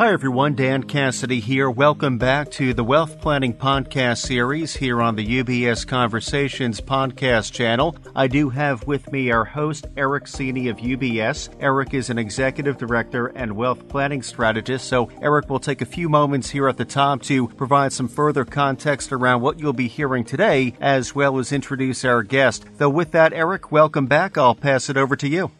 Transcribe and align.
Hi, 0.00 0.14
everyone. 0.14 0.54
Dan 0.54 0.84
Cassidy 0.84 1.40
here. 1.40 1.68
Welcome 1.68 2.16
back 2.16 2.50
to 2.52 2.72
the 2.72 2.82
Wealth 2.82 3.20
Planning 3.20 3.52
Podcast 3.52 4.16
series 4.26 4.74
here 4.74 5.02
on 5.02 5.14
the 5.14 5.42
UBS 5.42 5.86
Conversations 5.86 6.80
podcast 6.80 7.52
channel. 7.52 7.94
I 8.16 8.26
do 8.26 8.48
have 8.48 8.86
with 8.86 9.12
me 9.12 9.30
our 9.30 9.44
host, 9.44 9.88
Erik 9.98 10.24
Seeney 10.24 10.70
of 10.70 10.78
UBS. 10.78 11.50
Erik 11.60 11.92
is 11.92 12.08
an 12.08 12.16
executive 12.16 12.78
director 12.78 13.26
and 13.26 13.54
wealth 13.54 13.88
planning 13.88 14.22
strategist. 14.22 14.88
So, 14.88 15.10
Erik 15.20 15.50
will 15.50 15.60
take 15.60 15.82
a 15.82 15.84
few 15.84 16.08
moments 16.08 16.48
here 16.48 16.66
at 16.66 16.78
the 16.78 16.86
top 16.86 17.20
to 17.24 17.48
provide 17.48 17.92
some 17.92 18.08
further 18.08 18.46
context 18.46 19.12
around 19.12 19.42
what 19.42 19.60
you'll 19.60 19.74
be 19.74 19.88
hearing 19.88 20.24
today, 20.24 20.72
as 20.80 21.14
well 21.14 21.38
as 21.38 21.52
introduce 21.52 22.06
our 22.06 22.22
guest. 22.22 22.64
Though, 22.78 22.88
with 22.88 23.10
that, 23.10 23.34
Eric, 23.34 23.70
welcome 23.70 24.06
back. 24.06 24.38
I'll 24.38 24.54
pass 24.54 24.88
it 24.88 24.96
over 24.96 25.14
to 25.16 25.28
you. 25.28 25.50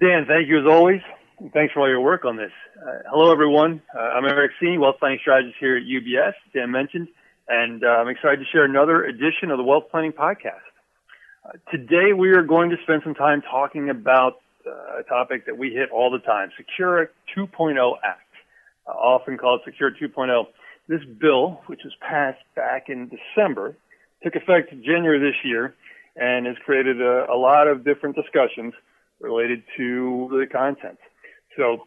Dan, 0.00 0.24
thank 0.26 0.48
you 0.48 0.58
as 0.58 0.66
always. 0.66 1.02
Thanks 1.52 1.74
for 1.74 1.80
all 1.80 1.88
your 1.88 2.00
work 2.00 2.24
on 2.24 2.36
this. 2.36 2.52
Uh, 2.80 3.00
hello, 3.10 3.30
everyone. 3.30 3.82
Uh, 3.94 3.98
I'm 3.98 4.24
Erik 4.24 4.52
Seeney, 4.58 4.78
Wealth 4.78 4.96
Planning 4.98 5.18
Strategist 5.20 5.56
here 5.60 5.76
at 5.76 5.82
UBS, 5.82 6.32
Dan 6.54 6.70
mentioned, 6.70 7.08
and 7.46 7.84
uh, 7.84 7.88
I'm 7.88 8.08
excited 8.08 8.38
to 8.38 8.46
share 8.50 8.64
another 8.64 9.04
edition 9.04 9.50
of 9.50 9.58
the 9.58 9.62
Wealth 9.62 9.84
Planning 9.90 10.12
Podcast. 10.12 10.64
Uh, 11.44 11.52
today, 11.70 12.14
we 12.16 12.30
are 12.30 12.42
going 12.42 12.70
to 12.70 12.76
spend 12.84 13.02
some 13.04 13.14
time 13.14 13.42
talking 13.42 13.90
about 13.90 14.40
uh, 14.66 15.00
a 15.00 15.02
topic 15.02 15.44
that 15.44 15.58
we 15.58 15.72
hit 15.72 15.90
all 15.90 16.10
the 16.10 16.20
time, 16.20 16.52
Secure 16.56 17.10
2.0 17.36 17.96
Act, 18.02 18.20
uh, 18.88 18.92
often 18.92 19.36
called 19.36 19.60
Secure 19.66 19.90
2.0. 19.90 20.46
This 20.88 21.04
bill, 21.20 21.60
which 21.66 21.80
was 21.84 21.92
passed 22.00 22.42
back 22.54 22.88
in 22.88 23.10
December, 23.10 23.76
took 24.22 24.36
effect 24.36 24.70
January 24.70 25.18
this 25.18 25.36
year 25.44 25.74
and 26.16 26.46
has 26.46 26.56
created 26.64 27.02
a, 27.02 27.30
a 27.30 27.36
lot 27.36 27.68
of 27.68 27.84
different 27.84 28.16
discussions 28.16 28.72
related 29.20 29.62
to 29.76 30.28
the 30.30 30.46
content. 30.50 30.98
So 31.56 31.86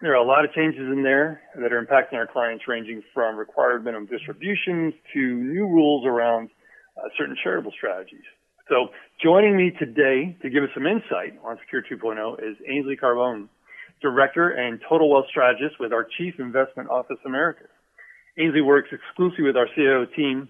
there 0.00 0.12
are 0.12 0.22
a 0.22 0.26
lot 0.26 0.44
of 0.44 0.52
changes 0.52 0.80
in 0.92 1.02
there 1.02 1.40
that 1.56 1.72
are 1.72 1.82
impacting 1.82 2.14
our 2.14 2.26
clients 2.26 2.68
ranging 2.68 3.02
from 3.14 3.36
required 3.36 3.84
minimum 3.84 4.06
distributions 4.06 4.94
to 5.14 5.20
new 5.20 5.66
rules 5.66 6.04
around 6.06 6.50
uh, 6.96 7.08
certain 7.16 7.36
charitable 7.42 7.72
strategies. 7.72 8.24
So 8.68 8.88
joining 9.22 9.56
me 9.56 9.70
today 9.70 10.36
to 10.42 10.50
give 10.50 10.64
us 10.64 10.70
some 10.74 10.86
insight 10.86 11.38
on 11.44 11.58
Secure 11.64 11.82
2.0 11.82 12.42
is 12.42 12.56
Ainsley 12.68 12.96
Carbone, 12.96 13.48
Director 14.02 14.50
and 14.50 14.80
Total 14.88 15.08
Wealth 15.08 15.26
Strategist 15.30 15.78
with 15.78 15.92
our 15.92 16.06
Chief 16.18 16.34
Investment 16.38 16.90
Office 16.90 17.18
Americas. 17.24 17.68
Ainsley 18.38 18.60
works 18.60 18.88
exclusively 18.92 19.44
with 19.44 19.56
our 19.56 19.68
CIO 19.74 20.04
team, 20.04 20.48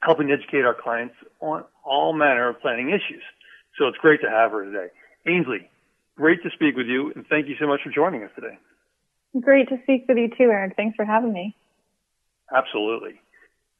helping 0.00 0.30
educate 0.30 0.64
our 0.64 0.74
clients 0.74 1.14
on 1.40 1.64
all 1.84 2.12
manner 2.12 2.48
of 2.48 2.60
planning 2.60 2.90
issues. 2.90 3.22
So 3.78 3.86
it's 3.86 3.96
great 3.98 4.20
to 4.22 4.28
have 4.28 4.50
her 4.50 4.64
today. 4.64 4.88
Ainsley, 5.26 5.70
Great 6.18 6.42
to 6.42 6.50
speak 6.50 6.76
with 6.76 6.88
you, 6.88 7.12
and 7.14 7.24
thank 7.28 7.46
you 7.46 7.54
so 7.60 7.68
much 7.68 7.80
for 7.84 7.90
joining 7.90 8.24
us 8.24 8.30
today. 8.34 8.58
Great 9.40 9.68
to 9.68 9.78
speak 9.84 10.06
with 10.08 10.18
you 10.18 10.28
too, 10.28 10.50
Erik. 10.50 10.74
Thanks 10.74 10.96
for 10.96 11.04
having 11.04 11.32
me. 11.32 11.54
Absolutely. 12.52 13.20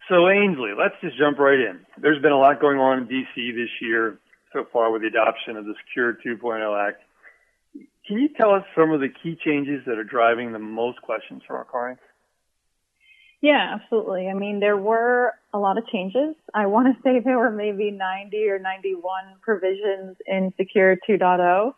So, 0.08 0.28
Ainsley, 0.28 0.70
let's 0.78 0.94
just 1.00 1.19
jump 1.19 1.41
right 1.41 1.59
in. 1.59 1.81
There's 2.00 2.22
been 2.22 2.31
a 2.31 2.39
lot 2.39 2.61
going 2.61 2.78
on 2.78 2.98
in 2.98 3.09
D.C. 3.09 3.53
this 3.53 3.70
year 3.83 4.20
so 4.53 4.64
far 4.72 4.92
with 4.92 5.03
the 5.03 5.09
adoption 5.09 5.56
of 5.56 5.64
the 5.64 5.75
Secure 5.89 6.14
2.0 6.25 6.89
Act. 6.89 7.03
Can 8.06 8.19
you 8.19 8.28
tell 8.28 8.53
us 8.55 8.62
some 8.77 8.92
of 8.92 9.00
the 9.00 9.09
key 9.09 9.36
changes 9.44 9.83
that 9.86 9.98
are 9.98 10.05
driving 10.05 10.53
the 10.53 10.61
most 10.61 11.03
questions 11.03 11.42
from 11.44 11.56
our 11.56 11.64
clients? 11.64 12.03
Yeah, 13.41 13.75
absolutely. 13.75 14.28
I 14.28 14.34
mean, 14.34 14.61
there 14.61 14.77
were 14.77 15.34
a 15.53 15.59
lot 15.59 15.77
of 15.77 15.86
changes. 15.89 16.36
I 16.55 16.66
want 16.66 16.94
to 16.94 17.03
say 17.05 17.19
there 17.19 17.39
were 17.39 17.50
maybe 17.50 17.91
90 17.91 18.48
or 18.48 18.61
91 18.61 19.03
provisions 19.42 20.16
in 20.25 20.53
Secure 20.56 20.97
2.0. 21.09 21.75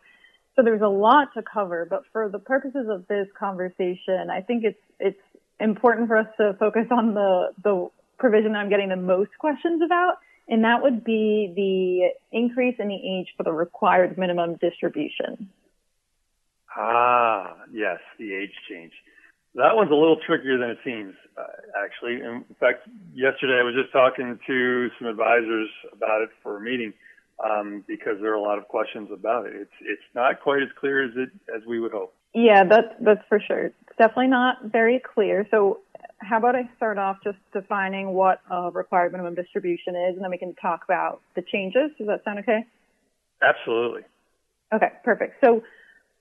So 0.55 0.63
there's 0.63 0.81
a 0.81 0.87
lot 0.87 1.29
to 1.35 1.41
cover, 1.41 1.87
but 1.89 2.03
for 2.11 2.29
the 2.29 2.39
purposes 2.39 2.87
of 2.89 3.07
this 3.07 3.27
conversation, 3.37 4.29
I 4.29 4.41
think 4.41 4.63
it's 4.65 4.79
it's 4.99 5.19
important 5.59 6.07
for 6.07 6.17
us 6.17 6.27
to 6.37 6.55
focus 6.59 6.87
on 6.91 7.13
the 7.13 7.53
the 7.63 7.89
provision 8.17 8.55
I'm 8.55 8.69
getting 8.69 8.89
the 8.89 8.97
most 8.97 9.31
questions 9.39 9.81
about, 9.83 10.17
and 10.47 10.63
that 10.63 10.83
would 10.83 11.03
be 11.03 11.53
the 11.55 12.37
increase 12.37 12.75
in 12.79 12.87
the 12.89 12.95
age 12.95 13.27
for 13.37 13.43
the 13.43 13.53
required 13.53 14.17
minimum 14.17 14.55
distribution. 14.55 15.49
Ah, 16.75 17.55
yes, 17.71 17.99
the 18.19 18.33
age 18.33 18.53
change. 18.69 18.93
That 19.55 19.75
one's 19.75 19.91
a 19.91 19.95
little 19.95 20.17
trickier 20.25 20.57
than 20.57 20.69
it 20.69 20.77
seems, 20.85 21.13
uh, 21.37 21.43
actually. 21.83 22.21
In 22.23 22.45
fact, 22.59 22.87
yesterday 23.13 23.59
I 23.59 23.63
was 23.63 23.75
just 23.75 23.91
talking 23.91 24.39
to 24.47 24.89
some 24.97 25.07
advisors 25.09 25.69
about 25.91 26.21
it 26.21 26.29
for 26.41 26.57
a 26.57 26.61
meeting 26.61 26.93
um, 27.43 27.83
because 27.87 28.17
there 28.21 28.31
are 28.31 28.35
a 28.35 28.41
lot 28.41 28.57
of 28.57 28.67
questions 28.67 29.09
about 29.11 29.47
it. 29.47 29.53
It's 29.55 29.71
it's 29.81 30.01
not 30.15 30.41
quite 30.41 30.61
as 30.61 30.69
clear 30.79 31.03
as 31.03 31.11
it 31.15 31.29
as 31.55 31.65
we 31.65 31.79
would 31.79 31.91
hope. 31.91 32.13
Yeah, 32.33 32.63
that's 32.63 32.93
that's 33.01 33.21
for 33.27 33.39
sure. 33.39 33.65
It's 33.65 33.97
definitely 33.97 34.27
not 34.27 34.57
very 34.65 35.01
clear. 35.13 35.47
So, 35.51 35.79
how 36.19 36.37
about 36.37 36.55
I 36.55 36.69
start 36.77 36.97
off 36.97 37.17
just 37.23 37.37
defining 37.53 38.13
what 38.13 38.41
a 38.49 38.71
required 38.71 39.11
minimum 39.11 39.35
distribution 39.35 39.95
is, 39.95 40.15
and 40.15 40.23
then 40.23 40.31
we 40.31 40.37
can 40.37 40.55
talk 40.55 40.83
about 40.83 41.21
the 41.35 41.41
changes. 41.41 41.91
Does 41.97 42.07
that 42.07 42.23
sound 42.23 42.39
okay? 42.39 42.65
Absolutely. 43.41 44.03
Okay, 44.73 44.89
perfect. 45.03 45.43
So, 45.43 45.63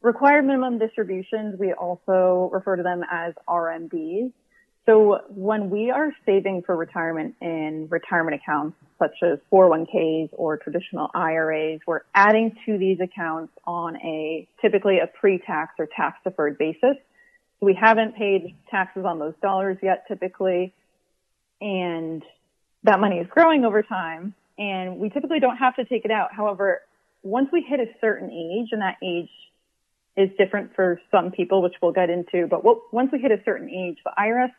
required 0.03 0.45
minimum 0.45 0.79
distributions, 0.79 1.59
we 1.59 1.73
also 1.73 2.51
refer 2.53 2.77
to 2.77 2.83
them 2.83 3.03
as 3.11 3.35
RMDs. 3.49 4.33
So 4.91 5.21
when 5.29 5.71
we 5.71 5.93
are 5.93 6.11
saving 6.27 6.65
for 6.67 6.75
retirement 6.75 7.37
in 7.41 7.87
retirement 7.89 8.35
accounts 8.43 8.77
such 8.99 9.15
as 9.23 9.39
401ks 9.53 10.31
or 10.33 10.57
traditional 10.57 11.09
IRAs, 11.15 11.79
we're 11.87 12.01
adding 12.13 12.57
to 12.67 12.77
these 12.77 12.99
accounts 12.99 13.53
on 13.65 13.97
a 13.99 14.49
typically 14.61 14.99
a 14.99 15.07
pre-tax 15.07 15.75
or 15.79 15.87
tax 15.87 16.19
deferred 16.25 16.59
basis. 16.59 16.97
We 17.61 17.79
haven't 17.81 18.17
paid 18.17 18.57
taxes 18.69 19.05
on 19.05 19.21
those 19.21 19.35
dollars 19.41 19.79
yet 19.81 20.07
typically 20.09 20.75
and 21.61 22.25
that 22.83 22.99
money 22.99 23.19
is 23.19 23.29
growing 23.31 23.65
over 23.65 23.85
time 23.85 24.35
and 24.59 24.99
we 24.99 25.09
typically 25.09 25.39
don't 25.39 25.59
have 25.59 25.77
to 25.77 25.85
take 25.85 26.05
it 26.05 26.11
out. 26.11 26.35
However, 26.35 26.81
once 27.23 27.49
we 27.53 27.61
hit 27.63 27.79
a 27.79 27.87
certain 28.01 28.29
age 28.29 28.71
and 28.73 28.83
that 28.83 28.97
age 29.05 29.31
is 30.17 30.31
different 30.37 30.75
for 30.75 31.01
some 31.13 31.31
people, 31.31 31.63
which 31.63 31.75
we'll 31.81 31.93
get 31.93 32.11
into, 32.11 32.49
but 32.49 32.65
once 32.93 33.11
we 33.13 33.21
hit 33.21 33.31
a 33.31 33.41
certain 33.45 33.71
age, 33.71 33.99
the 34.05 34.11
IRS 34.19 34.51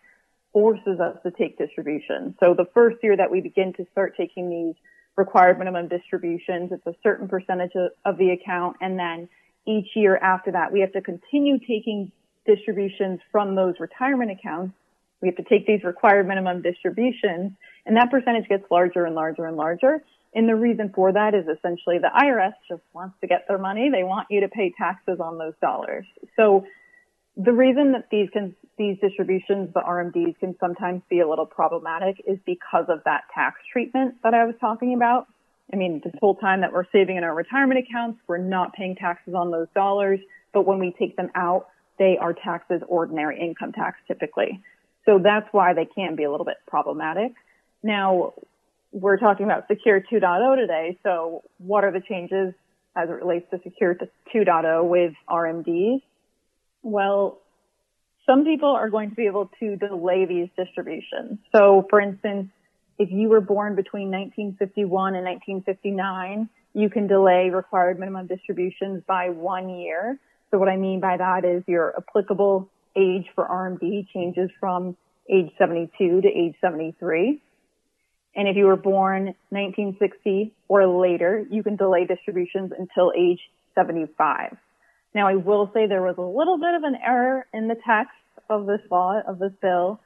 forces 0.53 1.00
us 1.00 1.17
to 1.23 1.31
take 1.31 1.57
distributions. 1.57 2.35
So 2.39 2.53
the 2.53 2.66
first 2.73 2.97
year 3.03 3.16
that 3.17 3.31
we 3.31 3.41
begin 3.41 3.73
to 3.73 3.85
start 3.91 4.16
taking 4.17 4.50
these 4.50 4.75
required 5.16 5.59
minimum 5.59 5.88
distributions, 5.88 6.72
it's 6.72 6.85
a 6.85 6.95
certain 7.03 7.28
percentage 7.28 7.72
of, 7.75 7.91
of 8.06 8.17
the 8.17 8.31
account. 8.31 8.78
And 8.81 8.97
then 9.00 9.29
each 9.66 9.88
year 9.95 10.17
after 10.17 10.51
that, 10.51 10.72
we 10.72 10.81
have 10.81 10.91
to 10.94 11.01
continue 11.01 11.59
taking 11.59 12.12
distributions 12.45 13.19
from 13.31 13.56
those 13.56 13.75
retirement 13.79 14.31
accounts. 14.31 14.73
We 15.22 15.28
have 15.28 15.38
to 15.38 15.44
take 15.44 15.67
these 15.67 15.84
required 15.84 16.28
minimum 16.28 16.62
distributions 16.62 17.53
and 17.85 17.97
that 17.97 18.12
percentage 18.12 18.47
gets 18.47 18.63
larger 18.69 19.06
and 19.06 19.16
larger 19.16 19.45
and 19.45 19.57
larger. 19.57 20.03
And 20.33 20.47
the 20.47 20.56
reason 20.56 20.91
for 20.95 21.12
that 21.12 21.33
is 21.33 21.45
essentially 21.45 21.97
the 21.97 22.12
IRS 22.16 22.53
just 22.69 22.83
wants 22.94 23.16
to 23.22 23.28
get 23.28 23.45
their 23.47 23.57
money. 23.57 23.89
They 23.89 24.03
want 24.03 24.28
you 24.29 24.41
to 24.41 24.47
pay 24.47 24.73
taxes 24.78 25.19
on 25.19 25.38
those 25.38 25.53
dollars. 25.62 26.06
So 26.38 26.66
the 27.35 27.51
reason 27.51 27.94
that 27.94 28.07
these 28.12 28.29
can, 28.31 28.56
these 28.81 28.97
distributions, 29.00 29.69
the 29.75 29.81
RMDs 29.81 30.40
can 30.40 30.56
sometimes 30.59 31.03
be 31.08 31.19
a 31.19 31.30
little 31.30 31.46
problematic 31.46 32.19
is 32.28 32.40
because 32.46 32.86
of 32.90 33.03
that 33.06 33.22
tax 33.34 33.59
treatment 33.72 34.16
that 34.24 34.34
I 34.34 34.46
was 34.46 34.56
talking 34.59 34.96
about. 34.96 35.28
I 35.72 35.75
mean, 35.75 36.02
this 36.03 36.14
whole 36.19 36.36
time 36.36 36.62
that 36.62 36.74
we're 36.74 36.90
saving 36.92 37.18
in 37.18 37.24
our 37.24 37.36
retirement 37.36 37.80
accounts, 37.80 38.19
we're 38.28 38.40
not 38.40 38.74
paying 38.74 38.96
taxes 38.96 39.36
on 39.36 39.52
those 39.52 39.68
dollars, 39.75 40.19
but 40.52 40.66
when 40.66 40.80
we 40.80 40.96
take 40.97 41.16
them 41.16 41.30
out, 41.36 41.68
they 42.00 42.18
are 42.19 42.34
taxed 42.34 42.72
as 42.72 42.81
ordinary 42.88 43.40
income 43.40 43.72
tax 43.72 44.00
typically. 44.08 44.59
So 45.06 45.19
that's 45.24 45.48
why 45.51 45.74
they 45.74 45.86
can 45.86 46.16
be 46.16 46.24
a 46.24 46.31
little 46.31 46.45
bit 46.45 46.57
problematic. 46.68 47.33
Now, 47.83 48.33
we're 48.92 49.18
talking 49.18 49.45
about 49.45 49.68
Secure 49.68 50.01
2.0 50.01 50.56
today. 50.57 50.98
So 51.04 51.44
what 51.60 51.83
are 51.83 51.92
the 51.92 52.01
changes 52.01 52.54
as 52.95 53.10
it 53.10 53.13
relates 53.13 53.50
to 53.51 53.60
Secure 53.63 53.95
2.0 54.33 54.89
with 54.89 55.13
RMDs? 55.30 56.01
Well, 56.81 57.38
some 58.31 58.45
people 58.45 58.69
are 58.69 58.89
going 58.89 59.10
to 59.10 59.16
be 59.16 59.25
able 59.25 59.50
to 59.60 59.75
delay 59.75 60.25
these 60.25 60.48
distributions. 60.56 61.38
So 61.54 61.86
for 61.89 62.00
instance, 62.00 62.48
if 62.98 63.12
you 63.12 63.28
were 63.28 63.42
born 63.42 63.75
between 63.75 64.10
1951 64.10 65.16
and 65.16 65.25
1959, 65.25 66.48
you 66.74 66.89
can 66.89 67.07
delay 67.07 67.50
required 67.50 68.00
minimum 68.00 68.28
distributions 68.28 69.04
by 69.06 69.30
one 69.30 69.68
year. 69.69 70.18
So 70.50 70.57
what 70.57 70.69
I 70.69 70.78
mean 70.78 71.01
by 71.01 71.18
that 71.18 71.44
is 71.44 71.63
your 71.68 71.94
applicable 71.98 72.69
age 72.95 73.25
for 73.36 73.45
RMD 73.45 74.07
changes 74.13 74.50
from 74.62 74.95
age 75.30 75.51
72 75.57 76.22
to 76.22 76.28
age 76.28 76.56
73. 76.62 77.42
And 78.33 78.48
if 78.48 78.56
you 78.56 78.66
were 78.66 78.78
born 78.78 79.36
1960 79.50 80.54
or 80.69 80.88
later, 80.88 81.45
you 81.50 81.63
can 81.63 81.75
delay 81.75 82.06
distributions 82.06 82.72
until 82.78 83.12
age 83.18 83.42
75. 83.75 84.56
Now, 85.13 85.28
I 85.28 85.36
will 85.36 85.69
say 85.74 85.88
there 85.88 86.01
was 86.01 86.16
a 86.18 86.22
little 86.22 86.57
bit 86.57 86.74
of 86.74 86.83
an 86.83 86.95
error 87.06 87.45
in 87.54 87.68
the 87.68 87.75
text 87.75 88.16
of 88.50 88.66
this 88.66 88.81
law, 88.89 89.22
of 89.25 89.39
this 89.39 89.54
bill. 89.62 90.00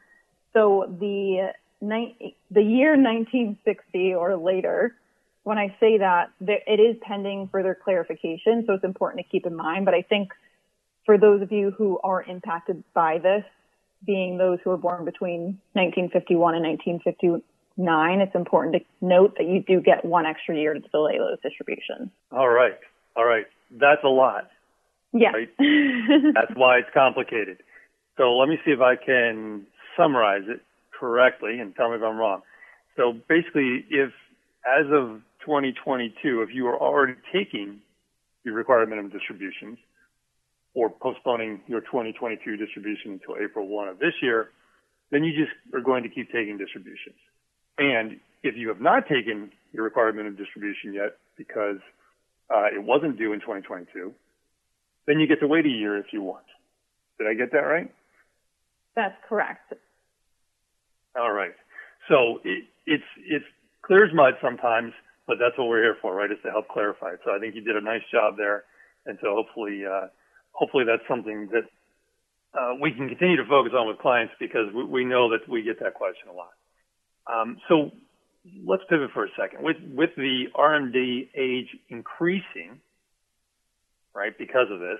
So 0.53 0.85
the, 0.99 1.51
the 1.81 2.61
year 2.61 2.91
1960 2.91 4.13
or 4.13 4.37
later, 4.37 4.95
when 5.43 5.57
I 5.57 5.75
say 5.79 5.99
that, 5.99 6.31
it 6.39 6.79
is 6.79 6.97
pending 7.01 7.49
further 7.51 7.77
clarification, 7.81 8.63
so 8.65 8.73
it's 8.73 8.83
important 8.83 9.23
to 9.23 9.29
keep 9.29 9.45
in 9.45 9.55
mind. 9.55 9.85
But 9.85 9.93
I 9.93 10.01
think 10.01 10.31
for 11.05 11.17
those 11.17 11.41
of 11.41 11.51
you 11.51 11.71
who 11.71 11.99
are 12.03 12.23
impacted 12.23 12.83
by 12.93 13.19
this, 13.19 13.43
being 14.05 14.37
those 14.37 14.59
who 14.63 14.69
were 14.71 14.77
born 14.77 15.05
between 15.05 15.59
1951 15.73 16.55
and 16.55 16.63
1959, 16.63 18.21
it's 18.21 18.35
important 18.35 18.75
to 18.75 19.05
note 19.05 19.35
that 19.37 19.47
you 19.47 19.61
do 19.61 19.81
get 19.81 20.03
one 20.05 20.25
extra 20.25 20.55
year 20.55 20.73
to 20.73 20.79
delay 20.79 21.17
those 21.17 21.39
distributions. 21.41 22.09
All 22.31 22.49
right. 22.49 22.77
All 23.15 23.25
right. 23.25 23.45
That's 23.71 24.03
a 24.03 24.09
lot. 24.09 24.49
Yeah. 25.13 25.31
Right? 25.31 25.49
That's 26.33 26.55
why 26.55 26.79
it's 26.79 26.89
complicated. 26.93 27.63
So 28.17 28.37
let 28.37 28.47
me 28.47 28.57
see 28.65 28.71
if 28.71 28.81
I 28.81 28.95
can 28.95 29.65
summarize 29.97 30.43
it 30.47 30.61
correctly 30.97 31.59
and 31.59 31.75
tell 31.75 31.89
me 31.89 31.97
if 31.97 32.03
I'm 32.03 32.17
wrong. 32.17 32.41
So 32.95 33.13
basically, 33.27 33.85
if 33.89 34.11
as 34.65 34.85
of 34.91 35.21
2022, 35.45 36.41
if 36.41 36.49
you 36.53 36.67
are 36.67 36.77
already 36.77 37.15
taking 37.33 37.81
your 38.43 38.55
required 38.55 38.89
minimum 38.89 39.11
distributions 39.11 39.77
or 40.73 40.89
postponing 40.89 41.61
your 41.67 41.81
2022 41.81 42.57
distribution 42.57 43.11
until 43.13 43.35
April 43.43 43.67
1 43.67 43.87
of 43.87 43.99
this 43.99 44.13
year, 44.21 44.49
then 45.11 45.23
you 45.23 45.31
just 45.31 45.55
are 45.73 45.81
going 45.81 46.03
to 46.03 46.09
keep 46.09 46.31
taking 46.31 46.57
distributions. 46.57 47.15
And 47.77 48.19
if 48.43 48.55
you 48.55 48.69
have 48.69 48.81
not 48.81 49.07
taken 49.07 49.51
your 49.73 49.83
required 49.83 50.15
minimum 50.15 50.37
distribution 50.37 50.93
yet 50.93 51.17
because 51.37 51.77
uh, 52.49 52.67
it 52.73 52.81
wasn't 52.81 53.17
due 53.17 53.33
in 53.33 53.39
2022, 53.39 54.13
then 55.07 55.19
you 55.19 55.27
get 55.27 55.39
to 55.41 55.47
wait 55.47 55.65
a 55.65 55.69
year 55.69 55.97
if 55.97 56.07
you 56.11 56.21
want. 56.21 56.45
Did 57.17 57.27
I 57.27 57.33
get 57.33 57.51
that 57.51 57.59
right? 57.59 57.91
That's 58.95 59.15
correct. 59.27 59.73
All 61.17 61.31
right. 61.31 61.53
So 62.09 62.39
it, 62.43 62.65
it's 62.85 63.03
it's 63.25 63.45
clear 63.81 64.05
as 64.05 64.13
mud 64.13 64.35
sometimes, 64.41 64.93
but 65.27 65.37
that's 65.39 65.57
what 65.57 65.67
we're 65.67 65.81
here 65.81 65.97
for, 66.01 66.15
right? 66.15 66.31
Is 66.31 66.37
to 66.43 66.51
help 66.51 66.67
clarify 66.69 67.13
it. 67.13 67.19
So 67.25 67.31
I 67.35 67.39
think 67.39 67.55
you 67.55 67.61
did 67.61 67.75
a 67.75 67.81
nice 67.81 68.03
job 68.11 68.37
there, 68.37 68.63
and 69.05 69.17
so 69.21 69.35
hopefully 69.35 69.83
uh, 69.85 70.07
hopefully 70.51 70.83
that's 70.85 71.07
something 71.07 71.49
that 71.51 71.63
uh, 72.59 72.75
we 72.81 72.91
can 72.91 73.07
continue 73.07 73.37
to 73.37 73.45
focus 73.45 73.73
on 73.77 73.87
with 73.87 73.97
clients 73.99 74.33
because 74.39 74.73
we, 74.73 74.83
we 74.85 75.05
know 75.05 75.29
that 75.31 75.47
we 75.49 75.61
get 75.63 75.79
that 75.79 75.93
question 75.93 76.29
a 76.29 76.33
lot. 76.33 76.53
Um, 77.27 77.57
so 77.67 77.91
let's 78.65 78.83
pivot 78.89 79.09
for 79.13 79.25
a 79.25 79.29
second. 79.39 79.63
With 79.63 79.77
with 79.93 80.11
the 80.15 80.45
RMD 80.55 81.29
age 81.35 81.69
increasing, 81.89 82.79
right, 84.13 84.37
because 84.37 84.67
of 84.71 84.79
this, 84.79 84.99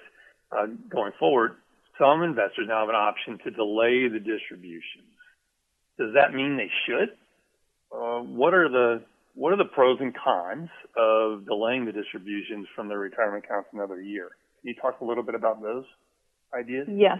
uh, 0.51 0.67
going 0.89 1.11
forward, 1.19 1.55
some 1.99 2.23
investors 2.23 2.65
now 2.67 2.81
have 2.81 2.89
an 2.89 2.95
option 2.95 3.37
to 3.43 3.51
delay 3.51 4.07
the 4.07 4.19
distributions. 4.19 5.11
Does 5.97 6.13
that 6.15 6.33
mean 6.33 6.57
they 6.57 6.71
should? 6.85 7.09
Uh, 7.91 8.19
what 8.19 8.53
are 8.53 8.69
the 8.69 9.03
what 9.35 9.51
are 9.51 9.57
the 9.57 9.65
pros 9.65 9.97
and 9.99 10.15
cons 10.15 10.69
of 10.97 11.45
delaying 11.45 11.85
the 11.85 11.91
distributions 11.91 12.67
from 12.75 12.87
their 12.87 12.99
retirement 12.99 13.43
accounts 13.45 13.69
another 13.73 14.01
year? 14.01 14.29
Can 14.61 14.69
you 14.69 14.75
talk 14.75 15.01
a 15.01 15.05
little 15.05 15.23
bit 15.23 15.35
about 15.35 15.61
those 15.61 15.83
ideas? 16.53 16.87
Yes, 16.89 17.19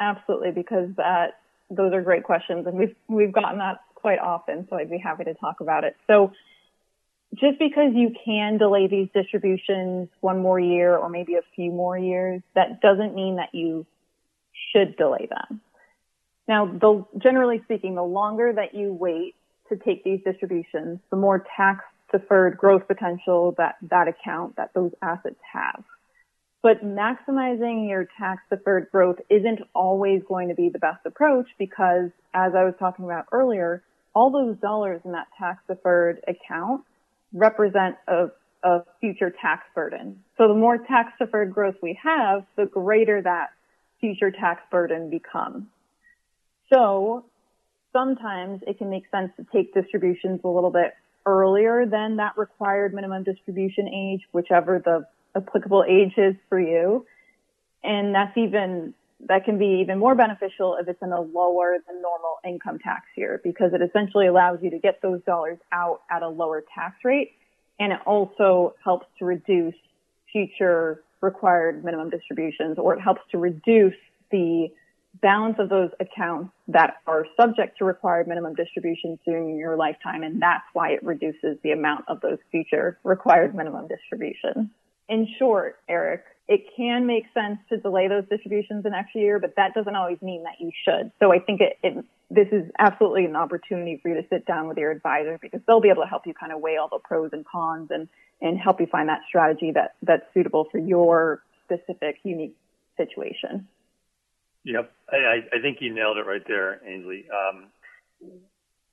absolutely, 0.00 0.52
because 0.52 0.88
that 0.96 1.40
those 1.70 1.92
are 1.92 2.02
great 2.02 2.24
questions, 2.24 2.66
and 2.66 2.76
we've 2.76 2.94
we've 3.08 3.32
gotten 3.32 3.58
that 3.58 3.80
quite 3.94 4.18
often, 4.18 4.66
so 4.70 4.76
I'd 4.76 4.90
be 4.90 4.98
happy 4.98 5.24
to 5.24 5.34
talk 5.34 5.60
about 5.60 5.84
it. 5.84 5.96
So 6.06 6.32
just 7.34 7.58
because 7.58 7.92
you 7.94 8.14
can 8.24 8.58
delay 8.58 8.86
these 8.86 9.08
distributions 9.12 10.08
one 10.20 10.40
more 10.40 10.58
year 10.58 10.96
or 10.96 11.08
maybe 11.08 11.34
a 11.34 11.42
few 11.54 11.70
more 11.70 11.98
years, 11.98 12.42
that 12.54 12.80
doesn't 12.80 13.14
mean 13.14 13.36
that 13.36 13.50
you 13.52 13.86
should 14.72 14.96
delay 14.96 15.28
them. 15.28 15.60
Now, 16.46 16.66
the, 16.66 17.04
generally 17.18 17.60
speaking, 17.64 17.94
the 17.94 18.02
longer 18.02 18.52
that 18.52 18.74
you 18.74 18.92
wait 18.92 19.34
to 19.68 19.76
take 19.76 20.02
these 20.02 20.20
distributions, 20.24 20.98
the 21.10 21.16
more 21.16 21.44
tax 21.56 21.84
deferred 22.10 22.56
growth 22.56 22.88
potential 22.88 23.54
that 23.58 23.76
that 23.82 24.08
account, 24.08 24.56
that 24.56 24.72
those 24.74 24.92
assets 25.02 25.38
have. 25.52 25.84
But 26.62 26.84
maximizing 26.84 27.88
your 27.88 28.08
tax 28.18 28.42
deferred 28.50 28.88
growth 28.90 29.18
isn't 29.28 29.60
always 29.74 30.22
going 30.26 30.48
to 30.48 30.54
be 30.54 30.70
the 30.70 30.78
best 30.78 31.04
approach 31.04 31.46
because 31.58 32.10
as 32.34 32.52
I 32.54 32.64
was 32.64 32.74
talking 32.78 33.04
about 33.04 33.26
earlier, 33.30 33.82
all 34.14 34.30
those 34.30 34.56
dollars 34.56 35.00
in 35.04 35.12
that 35.12 35.28
tax 35.38 35.62
deferred 35.68 36.20
account 36.26 36.82
represent 37.32 37.96
a, 38.08 38.28
a 38.64 38.80
future 39.00 39.32
tax 39.40 39.64
burden. 39.74 40.24
So 40.36 40.48
the 40.48 40.54
more 40.54 40.78
tax 40.78 41.12
deferred 41.20 41.52
growth 41.52 41.76
we 41.82 41.98
have, 42.02 42.44
the 42.56 42.66
greater 42.66 43.22
that 43.22 43.50
future 44.00 44.30
tax 44.30 44.62
burden 44.70 45.10
become. 45.10 45.68
So 46.72 47.24
sometimes 47.92 48.62
it 48.66 48.78
can 48.78 48.90
make 48.90 49.04
sense 49.10 49.30
to 49.36 49.46
take 49.52 49.74
distributions 49.74 50.40
a 50.44 50.48
little 50.48 50.70
bit 50.70 50.94
earlier 51.26 51.86
than 51.86 52.16
that 52.16 52.36
required 52.36 52.94
minimum 52.94 53.22
distribution 53.24 53.88
age, 53.88 54.20
whichever 54.32 54.80
the 54.84 55.06
applicable 55.36 55.84
age 55.88 56.14
is 56.16 56.34
for 56.48 56.60
you. 56.60 57.06
And 57.82 58.14
that's 58.14 58.36
even, 58.36 58.94
that 59.28 59.44
can 59.44 59.58
be 59.58 59.80
even 59.82 59.98
more 59.98 60.14
beneficial 60.14 60.76
if 60.80 60.88
it's 60.88 61.02
in 61.02 61.12
a 61.12 61.20
lower 61.20 61.76
than 61.86 62.02
normal 62.02 62.38
income 62.46 62.78
tax 62.78 63.04
year 63.16 63.40
because 63.42 63.72
it 63.72 63.82
essentially 63.82 64.26
allows 64.26 64.58
you 64.62 64.70
to 64.70 64.78
get 64.78 65.00
those 65.02 65.20
dollars 65.24 65.58
out 65.72 66.02
at 66.10 66.22
a 66.22 66.28
lower 66.28 66.64
tax 66.74 66.96
rate. 67.04 67.32
And 67.78 67.92
it 67.92 68.00
also 68.06 68.74
helps 68.82 69.06
to 69.18 69.24
reduce 69.24 69.74
future 70.32 71.02
required 71.20 71.84
minimum 71.84 72.10
distributions 72.10 72.78
or 72.78 72.94
it 72.94 73.00
helps 73.00 73.22
to 73.30 73.38
reduce 73.38 73.94
the 74.30 74.68
balance 75.20 75.56
of 75.58 75.68
those 75.68 75.90
accounts 76.00 76.52
that 76.68 76.96
are 77.06 77.24
subject 77.40 77.78
to 77.78 77.84
required 77.84 78.28
minimum 78.28 78.54
distributions 78.54 79.18
during 79.24 79.56
your 79.56 79.76
lifetime. 79.76 80.22
And 80.22 80.40
that's 80.40 80.64
why 80.74 80.90
it 80.90 81.02
reduces 81.02 81.58
the 81.62 81.72
amount 81.72 82.04
of 82.08 82.20
those 82.20 82.38
future 82.50 82.98
required 83.02 83.54
minimum 83.54 83.88
distributions 83.88 84.68
in 85.08 85.26
short, 85.38 85.76
Erik, 85.88 86.22
it 86.48 86.64
can 86.76 87.06
make 87.06 87.24
sense 87.34 87.58
to 87.70 87.78
delay 87.78 88.08
those 88.08 88.24
distributions 88.30 88.84
an 88.84 88.94
extra 88.94 89.20
year, 89.20 89.38
but 89.38 89.54
that 89.56 89.74
doesn't 89.74 89.94
always 89.94 90.20
mean 90.22 90.44
that 90.44 90.54
you 90.60 90.70
should. 90.84 91.10
So 91.18 91.32
I 91.32 91.40
think 91.40 91.60
it, 91.60 91.78
it, 91.82 92.04
this 92.30 92.48
is 92.52 92.70
absolutely 92.78 93.24
an 93.24 93.36
opportunity 93.36 93.98
for 94.02 94.08
you 94.10 94.14
to 94.14 94.26
sit 94.28 94.46
down 94.46 94.68
with 94.68 94.78
your 94.78 94.90
advisor 94.90 95.38
because 95.40 95.60
they'll 95.66 95.80
be 95.80 95.90
able 95.90 96.02
to 96.02 96.08
help 96.08 96.26
you 96.26 96.34
kind 96.34 96.52
of 96.52 96.60
weigh 96.60 96.76
all 96.76 96.88
the 96.88 96.98
pros 96.98 97.30
and 97.32 97.44
cons 97.44 97.88
and, 97.90 98.08
and 98.40 98.58
help 98.58 98.80
you 98.80 98.86
find 98.86 99.08
that 99.08 99.20
strategy 99.28 99.72
that, 99.72 99.94
that's 100.02 100.24
suitable 100.32 100.66
for 100.70 100.78
your 100.78 101.42
specific 101.64 102.18
unique 102.22 102.56
situation. 102.96 103.66
Yep. 104.64 104.92
I, 105.10 105.40
I 105.56 105.60
think 105.62 105.78
you 105.80 105.94
nailed 105.94 106.18
it 106.18 106.26
right 106.26 106.42
there, 106.46 106.80
Ainsley. 106.86 107.26
Um, 107.30 107.66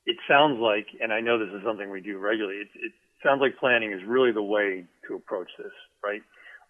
it 0.05 0.17
sounds 0.27 0.59
like, 0.59 0.87
and 1.01 1.11
I 1.11 1.19
know 1.19 1.37
this 1.37 1.53
is 1.53 1.63
something 1.65 1.89
we 1.89 2.01
do 2.01 2.17
regularly, 2.17 2.57
it, 2.57 2.67
it 2.75 2.91
sounds 3.23 3.41
like 3.41 3.57
planning 3.57 3.91
is 3.91 4.01
really 4.05 4.31
the 4.31 4.41
way 4.41 4.85
to 5.07 5.15
approach 5.15 5.49
this, 5.57 5.71
right? 6.03 6.21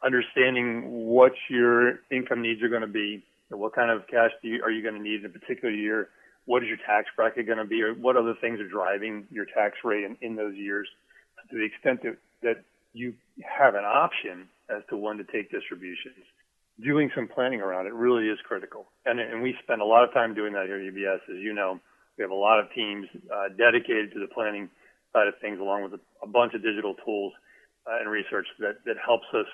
Understanding 0.03 1.05
what 1.05 1.33
your 1.49 1.99
income 2.11 2.41
needs 2.41 2.61
are 2.63 2.69
going 2.69 2.81
to 2.81 2.87
be, 2.87 3.23
what 3.49 3.75
kind 3.75 3.91
of 3.91 4.07
cash 4.07 4.31
you, 4.41 4.63
are 4.63 4.71
you 4.71 4.81
going 4.81 4.95
to 4.95 5.01
need 5.01 5.19
in 5.19 5.25
a 5.25 5.29
particular 5.29 5.73
year, 5.73 6.09
what 6.45 6.63
is 6.63 6.69
your 6.69 6.77
tax 6.85 7.07
bracket 7.15 7.45
going 7.45 7.57
to 7.57 7.65
be, 7.65 7.81
or 7.81 7.93
what 7.93 8.15
other 8.15 8.35
things 8.39 8.59
are 8.59 8.67
driving 8.67 9.25
your 9.31 9.45
tax 9.45 9.77
rate 9.83 10.03
in, 10.03 10.17
in 10.21 10.35
those 10.35 10.55
years. 10.55 10.87
To 11.51 11.57
the 11.57 11.63
extent 11.63 12.01
that, 12.03 12.17
that 12.45 12.63
you 12.93 13.13
have 13.43 13.75
an 13.75 13.83
option 13.83 14.47
as 14.69 14.81
to 14.89 14.95
when 14.95 15.17
to 15.17 15.25
take 15.25 15.51
distributions, 15.51 16.23
doing 16.79 17.11
some 17.13 17.27
planning 17.27 17.59
around 17.59 17.87
it 17.87 17.93
really 17.93 18.29
is 18.29 18.39
critical. 18.47 18.85
And, 19.05 19.19
and 19.19 19.41
we 19.41 19.55
spend 19.63 19.81
a 19.81 19.85
lot 19.85 20.03
of 20.03 20.13
time 20.13 20.33
doing 20.33 20.53
that 20.53 20.65
here 20.65 20.77
at 20.77 20.93
UBS. 20.93 21.21
As 21.27 21.41
you 21.41 21.53
know, 21.53 21.79
we 22.17 22.21
have 22.21 22.31
a 22.31 22.37
lot 22.37 22.59
of 22.59 22.71
teams 22.73 23.07
uh, 23.27 23.49
dedicated 23.57 24.13
to 24.13 24.19
the 24.19 24.31
planning 24.33 24.69
side 25.11 25.27
of 25.27 25.35
things, 25.41 25.59
along 25.59 25.83
with 25.83 25.93
a, 25.93 26.01
a 26.23 26.27
bunch 26.27 26.53
of 26.53 26.63
digital 26.63 26.95
tools 27.03 27.33
uh, 27.87 27.99
and 27.99 28.09
research 28.09 28.47
that, 28.59 28.83
that 28.85 28.95
helps 29.03 29.27
us 29.33 29.47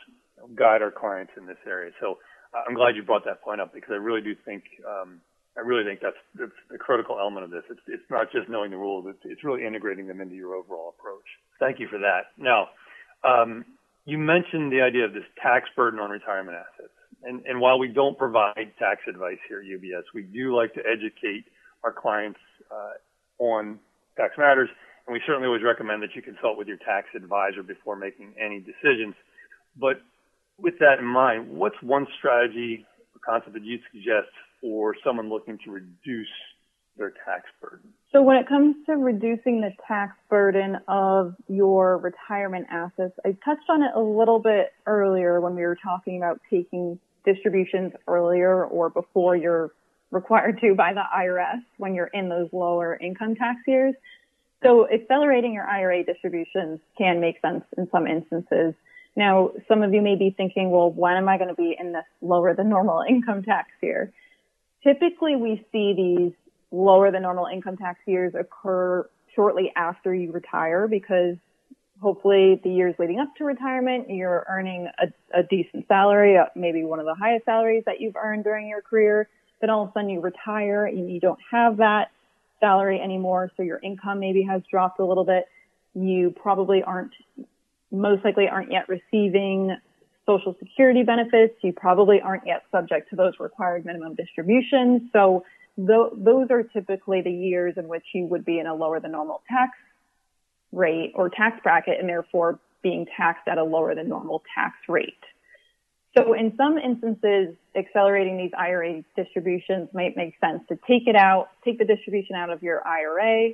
guide 0.56 0.82
our 0.82 0.92
clients 0.92 1.32
in 1.38 1.46
this 1.46 1.60
area. 1.66 1.92
So 2.00 2.18
uh, 2.54 2.62
I'm 2.68 2.76
glad 2.76 2.96
you 2.96 3.04
brought 3.04 3.26
that 3.26 3.42
point 3.42 3.62
up 3.62 3.74
because 3.74 3.92
I 3.92 4.02
really 4.02 4.22
do 4.22 4.36
think 4.46 4.64
um, 4.88 5.22
I 5.58 5.62
really 5.62 5.84
think 5.84 6.00
that's, 6.00 6.20
that's 6.36 6.56
the 6.70 6.78
critical 6.78 7.20
element 7.20 7.44
of 7.44 7.52
this. 7.52 7.64
It's, 7.70 7.82
it's 7.88 8.10
not 8.10 8.32
just 8.32 8.48
knowing 8.48 8.72
the 8.72 8.78
rules; 8.78 9.06
it's, 9.10 9.20
it's 9.26 9.44
really 9.44 9.66
integrating 9.66 10.08
them 10.08 10.22
into 10.22 10.36
your 10.36 10.56
overall 10.56 10.96
approach. 10.98 11.28
Thank 11.60 11.80
you 11.80 11.88
for 11.90 12.00
that. 12.00 12.32
Now, 12.38 12.70
um, 13.24 13.66
you 14.06 14.18
mentioned 14.18 14.72
the 14.72 14.82
idea 14.82 15.06
of 15.06 15.14
this 15.14 15.24
tax 15.42 15.70
burden 15.76 16.00
on 16.00 16.10
retirement 16.10 16.58
assets, 16.58 16.94
and, 17.24 17.46
and 17.46 17.60
while 17.60 17.78
we 17.80 17.88
don't 17.88 18.18
provide 18.18 18.74
tax 18.80 19.02
advice 19.08 19.38
here 19.48 19.60
at 19.60 19.66
UBS, 19.66 20.04
we 20.14 20.24
do 20.24 20.56
like 20.56 20.74
to 20.74 20.82
educate 20.82 21.46
our 21.84 21.92
clients 21.92 22.40
uh, 22.72 23.44
on 23.44 23.80
tax 24.18 24.34
matters 24.38 24.70
and 25.08 25.14
we 25.14 25.22
certainly 25.26 25.48
always 25.48 25.64
recommend 25.64 26.04
that 26.04 26.16
you 26.16 26.22
consult 26.22 26.58
with 26.58 26.68
your 26.68 26.78
tax 26.78 27.08
advisor 27.16 27.64
before 27.64 27.96
making 27.96 28.34
any 28.40 28.60
decisions. 28.60 29.16
But 29.80 30.02
with 30.58 30.76
that 30.80 31.00
in 31.00 31.06
mind, 31.06 31.50
what's 31.50 31.76
one 31.82 32.08
strategy 32.18 32.86
or 33.16 33.20
concept 33.26 33.54
that 33.54 33.64
you'd 33.64 33.82
suggest 33.92 34.30
for 34.62 34.96
someone 35.04 35.30
looking 35.30 35.58
to 35.66 35.72
reduce 35.72 36.32
their 36.98 37.14
tax 37.26 37.50
burden? 37.62 37.94
So 38.12 38.22
when 38.22 38.38
it 38.38 38.48
comes 38.48 38.76
to 38.88 38.94
reducing 38.98 39.62
the 39.62 39.72
tax 39.88 40.18
burden 40.30 40.78
of 40.88 41.36
your 41.48 41.98
retirement 41.98 42.68
assets, 42.70 43.14
I 43.26 43.38
touched 43.46 43.70
on 43.70 43.84
it 43.84 43.92
a 43.96 44.02
little 44.02 44.40
bit 44.40 44.74
earlier 44.86 45.40
when 45.40 45.56
we 45.56 45.62
were 45.62 45.78
talking 45.82 46.18
about 46.18 46.42
taking 46.50 47.00
distributions 47.26 47.94
earlier 48.08 48.66
or 48.66 48.90
before 48.90 49.36
you're 49.36 49.72
required 50.12 50.60
to 50.60 50.76
by 50.76 50.94
the 50.94 51.04
IRS 51.16 51.64
when 51.78 51.96
you're 51.96 52.08
in 52.14 52.28
those 52.28 52.50
lower 52.52 52.98
income 53.02 53.36
tax 53.36 53.60
years. 53.66 53.96
So 54.62 54.88
accelerating 54.90 55.54
your 55.54 55.66
IRA 55.66 56.04
distributions 56.04 56.80
can 56.98 57.20
make 57.20 57.42
sense 57.42 57.64
in 57.78 57.90
some 57.92 58.08
instances. 58.08 58.76
Now, 59.16 59.52
some 59.68 59.84
of 59.84 59.94
you 59.94 60.02
may 60.02 60.16
be 60.16 60.30
thinking, 60.36 60.70
well, 60.70 60.90
when 60.92 61.16
am 61.16 61.28
I 61.28 61.38
going 61.38 61.50
to 61.50 61.56
be 61.56 61.76
in 61.78 61.94
this 61.94 62.06
lower 62.22 62.54
than 62.54 62.70
normal 62.70 63.04
income 63.10 63.44
tax 63.44 63.70
year? 63.82 64.12
Typically, 64.84 65.36
we 65.36 65.66
see 65.72 65.94
these 65.96 66.34
lower 66.72 67.12
than 67.12 67.24
normal 67.24 67.48
income 67.48 67.78
tax 67.78 68.00
years 68.06 68.34
occur 68.38 69.08
shortly 69.36 69.72
after 69.76 70.14
you 70.14 70.32
retire 70.32 70.88
because 70.88 71.38
hopefully 72.02 72.60
the 72.64 72.70
years 72.70 72.96
leading 72.98 73.20
up 73.20 73.34
to 73.38 73.44
retirement, 73.44 74.10
you're 74.10 74.46
earning 74.50 74.88
a, 75.00 75.40
a 75.40 75.44
decent 75.44 75.88
salary, 75.88 76.38
uh, 76.38 76.46
maybe 76.56 76.84
one 76.84 77.00
of 77.00 77.06
the 77.06 77.14
highest 77.14 77.46
salaries 77.46 77.84
that 77.86 78.02
you've 78.02 78.16
earned 78.16 78.44
during 78.44 78.68
your 78.68 78.82
career. 78.82 79.30
Then 79.60 79.70
all 79.70 79.84
of 79.84 79.90
a 79.90 79.92
sudden 79.94 80.10
you 80.10 80.20
retire 80.20 80.86
and 80.86 81.12
you 81.12 81.20
don't 81.20 81.40
have 81.52 81.78
that 81.78 82.10
salary 82.60 83.00
anymore. 83.00 83.52
So 83.56 83.64
your 83.64 83.80
income 83.84 84.20
maybe 84.20 84.42
has 84.44 84.62
dropped 84.70 85.00
a 85.00 85.06
little 85.06 85.26
bit. 85.26 85.46
You 85.94 86.32
probably 86.32 86.82
aren't, 86.82 87.12
most 87.92 88.26
likely 88.26 88.48
aren't 88.48 88.72
yet 88.72 88.90
receiving 88.90 89.76
social 90.26 90.56
security 90.58 91.04
benefits. 91.04 91.54
You 91.62 91.74
probably 91.74 92.22
aren't 92.22 92.48
yet 92.48 92.64
subject 92.72 93.10
to 93.12 93.16
those 93.16 93.34
required 93.40 93.86
minimum 93.86 94.16
distributions. 94.16 95.04
So 95.14 95.44
those 95.88 96.48
are 96.50 96.64
typically 96.64 97.22
the 97.22 97.32
years 97.32 97.76
in 97.78 97.88
which 97.88 98.06
you 98.14 98.26
would 98.26 98.46
be 98.46 98.60
in 98.60 98.68
a 98.68 98.74
lower 98.74 99.00
than 99.00 99.12
normal 99.12 99.42
tax 99.50 99.78
rate 100.72 101.12
or 101.16 101.30
tax 101.30 101.60
bracket 101.64 102.00
and 102.00 102.08
therefore 102.08 102.60
being 102.82 103.06
taxed 103.18 103.48
at 103.48 103.58
a 103.58 103.64
lower 103.64 103.94
than 103.94 104.10
normal 104.10 104.42
tax 104.56 104.76
rate. 104.88 105.24
So 106.18 106.34
in 106.34 106.54
some 106.58 106.78
instances, 106.78 107.56
accelerating 107.76 108.38
these 108.38 108.52
IRA 108.58 109.04
distributions 109.16 109.88
might 109.94 110.18
make 110.18 110.34
sense 110.42 110.62
to 110.68 110.76
take 110.88 111.08
it 111.08 111.16
out, 111.16 111.50
take 111.64 111.78
the 111.78 111.86
distribution 111.86 112.36
out 112.36 112.50
of 112.50 112.62
your 112.62 112.86
IRA, 112.86 113.54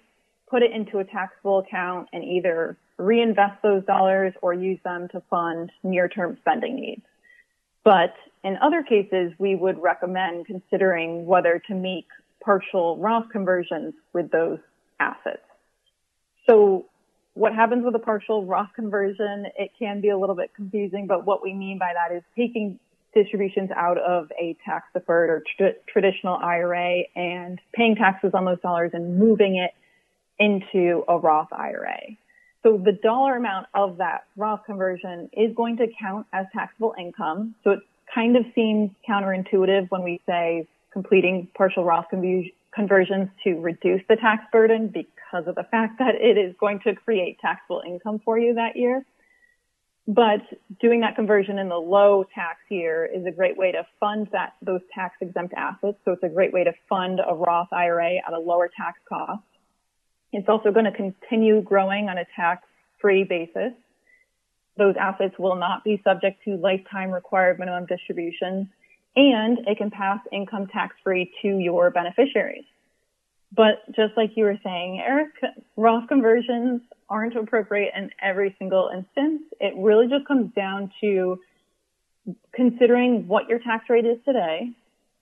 put 0.49 0.63
it 0.63 0.71
into 0.71 0.97
a 0.97 1.03
taxable 1.03 1.59
account 1.59 2.07
and 2.13 2.23
either 2.23 2.77
reinvest 2.97 3.61
those 3.61 3.85
dollars 3.85 4.33
or 4.41 4.53
use 4.53 4.79
them 4.83 5.07
to 5.09 5.21
fund 5.29 5.71
near-term 5.83 6.37
spending 6.41 6.77
needs. 6.77 7.03
But 7.83 8.15
in 8.47 8.57
other 8.61 8.81
cases, 8.81 9.33
we 9.37 9.55
would 9.55 9.77
recommend 9.81 10.45
considering 10.45 11.25
whether 11.25 11.61
to 11.67 11.75
make 11.75 12.07
partial 12.43 12.97
Roth 12.97 13.29
conversions 13.29 13.93
with 14.13 14.31
those 14.31 14.59
assets. 14.99 15.43
So 16.49 16.85
what 17.33 17.53
happens 17.53 17.83
with 17.83 17.93
a 17.95 17.99
partial 17.99 18.45
Roth 18.45 18.69
conversion, 18.73 19.47
it 19.57 19.71
can 19.77 20.01
be 20.01 20.09
a 20.09 20.17
little 20.17 20.35
bit 20.35 20.51
confusing, 20.55 21.07
but 21.07 21.25
what 21.25 21.43
we 21.43 21.53
mean 21.53 21.77
by 21.77 21.91
that 21.93 22.15
is 22.15 22.23
taking 22.35 22.79
distributions 23.13 23.69
out 23.75 23.97
of 23.97 24.31
a 24.39 24.55
tax 24.63 24.87
deferred 24.93 25.29
or 25.29 25.43
tr- 25.57 25.77
traditional 25.91 26.35
IRA 26.35 27.03
and 27.15 27.59
paying 27.73 27.95
taxes 27.95 28.31
on 28.33 28.45
those 28.45 28.61
dollars 28.61 28.91
and 28.93 29.19
moving 29.19 29.57
it 29.57 29.71
into 30.39 31.03
a 31.07 31.17
Roth 31.17 31.51
IRA. 31.51 31.99
So 32.63 32.77
the 32.77 32.91
dollar 32.91 33.35
amount 33.35 33.67
of 33.73 33.97
that 33.97 34.25
Roth 34.35 34.61
conversion 34.65 35.29
is 35.33 35.55
going 35.55 35.77
to 35.77 35.87
count 35.99 36.27
as 36.33 36.45
taxable 36.53 36.95
income. 36.97 37.55
So 37.63 37.71
it 37.71 37.79
kind 38.17 38.35
of 38.35 38.45
seems 38.55 38.89
counterintuitive 39.07 39.91
when 39.91 40.01
we 40.01 40.19
say 40.25 40.67
completing 40.91 41.47
partial 41.55 41.83
Roth 41.83 42.07
conversions 42.09 43.29
to 43.43 43.59
reduce 43.61 44.01
the 44.09 44.15
tax 44.15 44.43
burden 44.51 44.87
because 44.87 45.45
of 45.45 45.53
the 45.53 45.63
fact 45.69 45.99
that 45.99 46.15
it 46.15 46.35
is 46.35 46.55
going 46.59 46.79
to 46.79 46.95
create 46.95 47.37
taxable 47.39 47.83
income 47.85 48.19
for 48.25 48.39
you 48.39 48.55
that 48.55 48.75
year. 48.75 49.05
But 50.07 50.41
doing 50.81 51.01
that 51.01 51.15
conversion 51.15 51.59
in 51.59 51.69
the 51.69 51.77
low 51.77 52.25
tax 52.33 52.59
year 52.69 53.05
is 53.05 53.23
a 53.27 53.31
great 53.31 53.55
way 53.55 53.73
to 53.73 53.85
fund 53.99 54.29
that, 54.31 54.53
those 54.63 54.81
tax 54.95 55.17
exempt 55.21 55.53
assets. 55.55 55.99
So 56.03 56.13
it's 56.13 56.23
a 56.23 56.29
great 56.29 56.51
way 56.51 56.63
to 56.63 56.73
fund 56.89 57.19
a 57.19 57.35
Roth 57.35 57.71
IRA 57.71 58.15
at 58.15 58.33
a 58.33 58.39
lower 58.39 58.67
tax 58.75 58.97
cost. 59.07 59.43
It's 60.33 60.49
also 60.49 60.71
going 60.71 60.85
to 60.85 60.91
continue 60.91 61.61
growing 61.61 62.09
on 62.09 62.17
a 62.17 62.25
tax 62.35 62.63
free 62.99 63.25
basis. 63.25 63.73
Those 64.77 64.95
assets 64.99 65.35
will 65.39 65.55
not 65.55 65.83
be 65.83 66.01
subject 66.03 66.43
to 66.45 66.55
lifetime 66.55 67.11
required 67.11 67.59
minimum 67.59 67.85
distributions 67.85 68.67
and 69.17 69.57
it 69.67 69.77
can 69.79 69.89
pass 69.89 70.19
income 70.31 70.67
tax 70.67 70.95
free 71.03 71.31
to 71.41 71.57
your 71.57 71.89
beneficiaries. 71.89 72.65
But 73.55 73.83
just 73.95 74.15
like 74.15 74.31
you 74.35 74.43
were 74.43 74.59
saying, 74.63 75.01
Erik, 75.05 75.31
Roth 75.75 76.07
conversions 76.07 76.81
aren't 77.09 77.35
appropriate 77.35 77.93
in 77.95 78.11
every 78.21 78.55
single 78.59 78.91
instance. 78.93 79.41
It 79.59 79.73
really 79.77 80.07
just 80.07 80.27
comes 80.27 80.53
down 80.53 80.91
to 81.01 81.39
considering 82.53 83.27
what 83.27 83.47
your 83.47 83.57
tax 83.57 83.85
rate 83.89 84.05
is 84.05 84.17
today, 84.23 84.69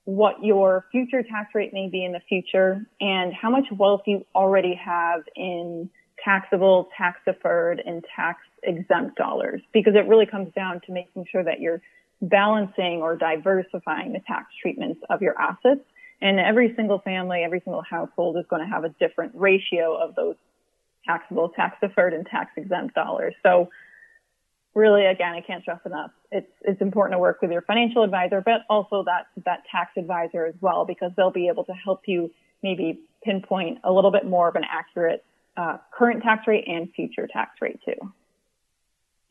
what 0.04 0.42
your 0.42 0.84
future 0.92 1.22
tax 1.22 1.54
rate 1.54 1.72
may 1.72 1.88
be 1.88 2.04
in 2.04 2.12
the 2.12 2.20
future, 2.28 2.84
and 3.00 3.32
how 3.32 3.48
much 3.48 3.64
wealth 3.72 4.02
you 4.06 4.26
already 4.34 4.74
have 4.74 5.22
in 5.36 5.88
taxable, 6.22 6.88
tax 6.98 7.18
deferred, 7.24 7.80
and 7.84 8.04
tax 8.14 8.40
exempt 8.66 9.16
dollars. 9.16 9.62
Because 9.72 9.94
it 9.94 10.06
really 10.08 10.26
comes 10.26 10.52
down 10.54 10.80
to 10.86 10.92
making 10.92 11.26
sure 11.30 11.44
that 11.44 11.60
you're 11.60 11.80
balancing 12.20 13.00
or 13.02 13.16
diversifying 13.16 14.12
the 14.12 14.20
tax 14.26 14.46
treatments 14.60 15.00
of 15.10 15.22
your 15.22 15.38
assets. 15.40 15.80
And 16.20 16.40
every 16.40 16.74
single 16.76 16.98
family, 16.98 17.42
every 17.44 17.60
single 17.60 17.82
household 17.82 18.38
is 18.38 18.44
going 18.48 18.62
to 18.62 18.68
have 18.68 18.84
a 18.84 18.88
different 18.88 19.32
ratio 19.34 19.96
of 19.96 20.14
those 20.14 20.36
taxable, 21.04 21.50
tax 21.50 21.76
deferred, 21.80 22.14
and 22.14 22.26
tax 22.26 22.50
exempt 22.56 22.94
dollars. 22.94 23.34
So 23.42 23.68
really, 24.74 25.06
again, 25.06 25.32
I 25.34 25.40
can't 25.40 25.62
stress 25.62 25.80
enough. 25.84 26.10
It's, 26.32 26.50
it's 26.62 26.80
important 26.80 27.14
to 27.14 27.18
work 27.18 27.42
with 27.42 27.50
your 27.50 27.62
financial 27.62 28.02
advisor, 28.02 28.40
but 28.40 28.62
also 28.68 29.04
that, 29.04 29.26
that 29.44 29.64
tax 29.70 29.92
advisor 29.96 30.46
as 30.46 30.54
well, 30.60 30.84
because 30.84 31.12
they'll 31.16 31.30
be 31.30 31.48
able 31.48 31.64
to 31.64 31.72
help 31.72 32.02
you 32.06 32.30
maybe 32.62 33.00
pinpoint 33.22 33.78
a 33.84 33.92
little 33.92 34.10
bit 34.10 34.24
more 34.24 34.48
of 34.48 34.54
an 34.56 34.64
accurate 34.70 35.24
uh, 35.56 35.78
current 35.96 36.22
tax 36.22 36.46
rate 36.46 36.64
and 36.66 36.92
future 36.94 37.28
tax 37.30 37.60
rate 37.60 37.80
too. 37.84 38.12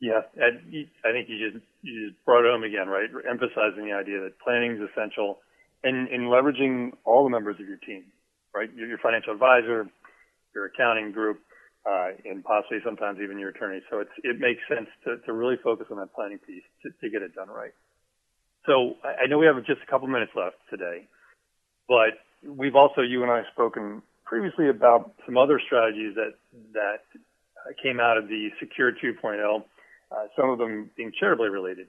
Yeah, 0.00 0.20
and 0.36 0.60
I 1.04 1.12
think 1.12 1.28
you 1.28 1.50
just 1.50 1.64
you 1.80 2.08
just 2.08 2.24
brought 2.24 2.44
it 2.44 2.52
home 2.52 2.64
again, 2.64 2.88
right? 2.88 3.08
Emphasizing 3.28 3.86
the 3.86 3.96
idea 3.96 4.20
that 4.20 4.38
planning 4.44 4.72
is 4.76 4.88
essential, 4.92 5.38
and 5.84 6.08
in 6.08 6.28
leveraging 6.28 6.92
all 7.04 7.24
the 7.24 7.30
members 7.30 7.56
of 7.60 7.66
your 7.66 7.78
team, 7.78 8.04
right? 8.54 8.68
Your, 8.74 8.88
your 8.88 8.98
financial 8.98 9.32
advisor, 9.32 9.88
your 10.54 10.66
accounting 10.66 11.12
group, 11.12 11.40
uh, 11.88 12.08
and 12.26 12.44
possibly 12.44 12.78
sometimes 12.84 13.20
even 13.22 13.38
your 13.38 13.50
attorney. 13.50 13.80
So 13.90 14.00
it's 14.00 14.12
it 14.22 14.38
makes 14.38 14.60
sense 14.68 14.88
to 15.04 15.16
to 15.24 15.32
really 15.32 15.56
focus 15.64 15.86
on 15.90 15.96
that 15.96 16.12
planning 16.14 16.38
piece 16.38 16.64
to, 16.82 16.90
to 17.00 17.10
get 17.10 17.22
it 17.22 17.34
done 17.34 17.48
right. 17.48 17.72
So 18.66 18.96
I, 19.02 19.26
know 19.28 19.38
we 19.38 19.46
have 19.46 19.56
just 19.64 19.80
a 19.80 19.90
couple 19.90 20.08
minutes 20.08 20.32
left 20.36 20.56
today, 20.68 21.06
but 21.88 22.18
we've 22.44 22.74
also 22.74 23.00
you 23.00 23.22
and 23.22 23.32
I 23.32 23.44
spoken 23.54 24.02
previously 24.26 24.68
about 24.68 25.12
some 25.24 25.38
other 25.38 25.58
strategies 25.64 26.16
that 26.16 26.34
that 26.74 27.00
came 27.82 27.98
out 27.98 28.18
of 28.18 28.28
the 28.28 28.50
Secure 28.60 28.92
2.0 28.92 29.62
uh, 30.10 30.26
some 30.38 30.50
of 30.50 30.58
them 30.58 30.90
being 30.96 31.12
charitably 31.18 31.48
related. 31.48 31.88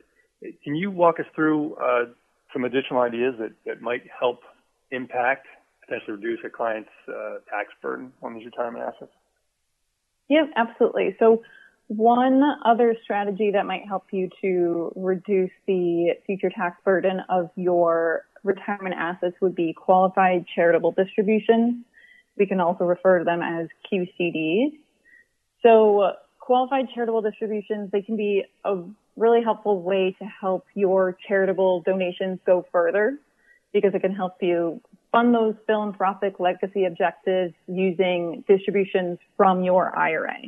Can 0.64 0.76
you 0.76 0.92
walk 0.92 1.20
us 1.20 1.26
through 1.36 1.76
uh, 1.76 2.06
some 2.54 2.64
additional 2.64 3.02
ideas 3.02 3.36
that, 3.40 3.52
that 3.66 3.82
might 3.82 4.04
help 4.20 4.42
impact, 4.92 5.48
potentially 5.86 6.16
reduce 6.16 6.40
a 6.46 6.50
client's 6.50 6.90
uh, 7.08 7.40
tax 7.50 7.70
burden 7.82 8.12
on 8.22 8.34
these 8.34 8.46
retirement 8.46 8.84
assets? 8.84 9.12
Yeah, 10.30 10.46
absolutely. 10.56 11.16
So 11.20 11.44
one 11.88 12.44
other 12.66 12.96
strategy 13.04 13.52
that 13.52 13.66
might 13.66 13.88
help 13.88 14.06
you 14.12 14.30
to 14.42 14.92
reduce 14.96 15.52
the 15.68 16.16
future 16.26 16.50
tax 16.50 16.78
burden 16.84 17.22
of 17.30 17.50
your 17.56 18.26
retirement 18.44 18.96
assets 18.98 19.36
would 19.42 19.56
be 19.56 19.74
qualified 19.74 20.46
charitable 20.54 20.92
distributions. 20.92 21.84
We 22.38 22.46
can 22.46 22.60
also 22.60 22.84
refer 22.84 23.20
to 23.20 23.26
them 23.26 23.42
as 23.42 23.68
QCDs. 23.92 24.74
So 25.64 26.12
qualified 26.48 26.88
charitable 26.96 27.22
distributions, 27.22 27.92
they 27.92 28.02
can 28.02 28.16
be 28.16 28.46
a 28.64 28.78
really 29.18 29.44
helpful 29.44 29.82
way 29.82 30.16
to 30.18 30.24
help 30.24 30.66
your 30.76 31.18
charitable 31.28 31.82
donations 31.82 32.40
go 32.46 32.66
further 32.72 33.18
because 33.74 33.94
it 33.94 34.00
can 34.00 34.16
help 34.16 34.36
you 34.40 34.80
fund 35.12 35.36
those 35.36 35.56
philanthropic 35.66 36.40
legacy 36.40 36.86
objectives 36.86 37.54
using 37.68 38.46
distributions 38.48 39.20
from 39.36 39.62
your 39.62 39.94
IRA. 40.00 40.42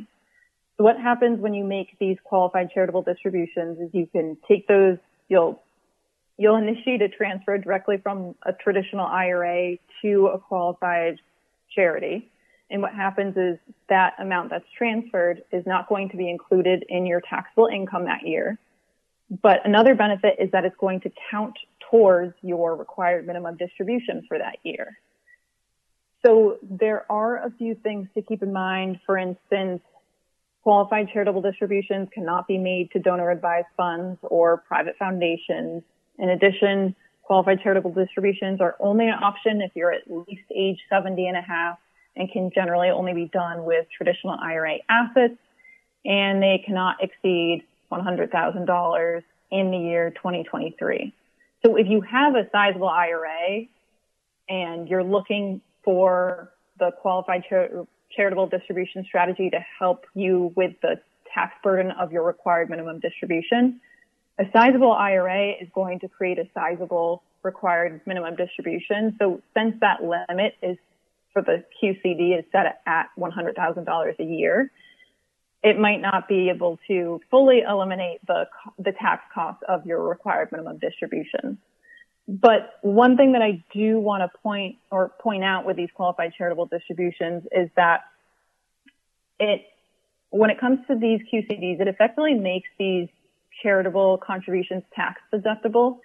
So 0.78 0.84
what 0.84 0.96
happens 0.96 1.38
when 1.38 1.52
you 1.52 1.64
make 1.64 1.98
these 1.98 2.16
qualified 2.24 2.70
charitable 2.72 3.02
distributions 3.02 3.78
is 3.78 3.90
you 3.92 4.06
can 4.06 4.38
take 4.48 4.66
those, 4.68 4.96
you'll, 5.28 5.62
you'll 6.38 6.56
initiate 6.56 7.02
a 7.02 7.10
transfer 7.10 7.58
directly 7.58 7.98
from 7.98 8.34
a 8.46 8.54
traditional 8.54 9.04
IRA 9.04 9.76
to 10.00 10.28
a 10.28 10.38
qualified 10.38 11.18
charity. 11.74 12.30
And 12.70 12.82
what 12.82 12.94
happens 12.94 13.36
is 13.36 13.58
that 13.88 14.14
amount 14.18 14.50
that's 14.50 14.64
transferred 14.76 15.42
is 15.50 15.66
not 15.66 15.88
going 15.88 16.08
to 16.10 16.16
be 16.16 16.30
included 16.30 16.84
in 16.88 17.04
your 17.04 17.20
taxable 17.20 17.66
income 17.66 18.04
that 18.04 18.26
year. 18.26 18.58
But 19.42 19.64
another 19.64 19.94
benefit 19.94 20.36
is 20.38 20.50
that 20.52 20.64
it's 20.64 20.76
going 20.76 21.00
to 21.00 21.10
count 21.30 21.56
towards 21.90 22.34
your 22.42 22.76
required 22.76 23.26
minimum 23.26 23.56
distribution 23.56 24.24
for 24.28 24.38
that 24.38 24.56
year. 24.62 24.98
So 26.24 26.58
there 26.62 27.10
are 27.10 27.44
a 27.44 27.50
few 27.50 27.74
things 27.74 28.08
to 28.14 28.22
keep 28.22 28.42
in 28.42 28.52
mind. 28.52 29.00
For 29.06 29.18
instance, 29.18 29.82
qualified 30.62 31.08
charitable 31.12 31.42
distributions 31.42 32.08
cannot 32.12 32.46
be 32.46 32.58
made 32.58 32.90
to 32.92 32.98
donor 32.98 33.30
advised 33.30 33.68
funds 33.76 34.18
or 34.22 34.58
private 34.58 34.96
foundations. 34.98 35.82
In 36.18 36.28
addition, 36.28 36.94
qualified 37.22 37.62
charitable 37.62 37.92
distributions 37.92 38.60
are 38.60 38.76
only 38.78 39.06
an 39.06 39.14
option 39.22 39.62
if 39.62 39.72
you're 39.74 39.92
at 39.92 40.02
least 40.08 40.44
age 40.54 40.78
70 40.90 41.26
and 41.26 41.36
a 41.36 41.40
half 41.40 41.78
and 42.16 42.30
can 42.30 42.50
generally 42.54 42.88
only 42.88 43.14
be 43.14 43.26
done 43.26 43.64
with 43.64 43.86
traditional 43.96 44.36
IRA 44.40 44.78
assets, 44.88 45.38
and 46.04 46.42
they 46.42 46.62
cannot 46.64 46.96
exceed 47.02 47.64
$100,000 47.92 49.22
in 49.50 49.70
the 49.70 49.78
year 49.78 50.10
2023. 50.10 51.12
So 51.64 51.76
if 51.76 51.86
you 51.88 52.00
have 52.00 52.34
a 52.34 52.48
sizable 52.50 52.88
IRA 52.88 53.64
and 54.48 54.88
you're 54.88 55.04
looking 55.04 55.60
for 55.84 56.50
the 56.78 56.90
qualified 57.00 57.44
char- 57.48 57.86
charitable 58.14 58.46
distribution 58.48 59.04
strategy 59.04 59.50
to 59.50 59.64
help 59.78 60.06
you 60.14 60.52
with 60.56 60.72
the 60.82 61.00
tax 61.32 61.54
burden 61.62 61.90
of 61.92 62.12
your 62.12 62.24
required 62.24 62.70
minimum 62.70 63.00
distribution, 63.00 63.80
a 64.38 64.44
sizable 64.52 64.92
IRA 64.92 65.52
is 65.60 65.68
going 65.74 66.00
to 66.00 66.08
create 66.08 66.38
a 66.38 66.48
sizable 66.54 67.22
required 67.42 68.00
minimum 68.06 68.36
distribution. 68.36 69.16
So 69.18 69.42
since 69.56 69.74
that 69.80 70.02
limit 70.02 70.54
is 70.62 70.78
for 71.32 71.42
the 71.42 71.64
QCD 71.82 72.38
is 72.38 72.44
set 72.52 72.80
at 72.86 73.06
$100,000 73.18 74.18
a 74.18 74.24
year, 74.24 74.70
it 75.62 75.78
might 75.78 76.00
not 76.00 76.26
be 76.28 76.48
able 76.48 76.78
to 76.88 77.20
fully 77.30 77.60
eliminate 77.60 78.24
the, 78.26 78.46
the 78.78 78.92
tax 78.92 79.22
cost 79.34 79.62
of 79.68 79.84
your 79.84 80.02
required 80.02 80.50
minimum 80.52 80.78
distribution. 80.78 81.58
But 82.26 82.74
one 82.82 83.16
thing 83.16 83.32
that 83.32 83.42
I 83.42 83.62
do 83.72 83.98
want 83.98 84.22
to 84.22 84.38
point 84.38 84.76
or 84.90 85.10
point 85.20 85.44
out 85.44 85.66
with 85.66 85.76
these 85.76 85.88
qualified 85.94 86.32
charitable 86.36 86.66
distributions 86.66 87.42
is 87.52 87.68
that 87.76 88.02
it, 89.38 89.62
when 90.30 90.50
it 90.50 90.60
comes 90.60 90.78
to 90.86 90.94
these 90.94 91.20
QCDs, 91.32 91.80
it 91.80 91.88
effectively 91.88 92.34
makes 92.34 92.68
these 92.78 93.08
charitable 93.62 94.18
contributions 94.18 94.84
tax 94.94 95.20
deductible 95.34 95.98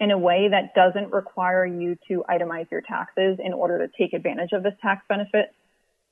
in 0.00 0.10
a 0.10 0.18
way 0.18 0.48
that 0.48 0.74
doesn't 0.74 1.12
require 1.12 1.66
you 1.66 1.96
to 2.08 2.24
itemize 2.28 2.70
your 2.70 2.80
taxes 2.80 3.38
in 3.38 3.52
order 3.52 3.86
to 3.86 3.92
take 3.98 4.14
advantage 4.14 4.52
of 4.52 4.62
this 4.62 4.72
tax 4.80 5.04
benefit. 5.08 5.54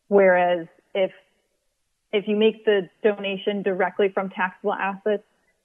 Whereas 0.09 0.66
if 0.95 1.11
if 2.12 2.26
you 2.26 2.37
make 2.37 2.64
the 2.64 2.88
donation 3.02 3.62
directly 3.62 4.09
from 4.09 4.30
taxable 4.30 4.73
assets 4.73 5.25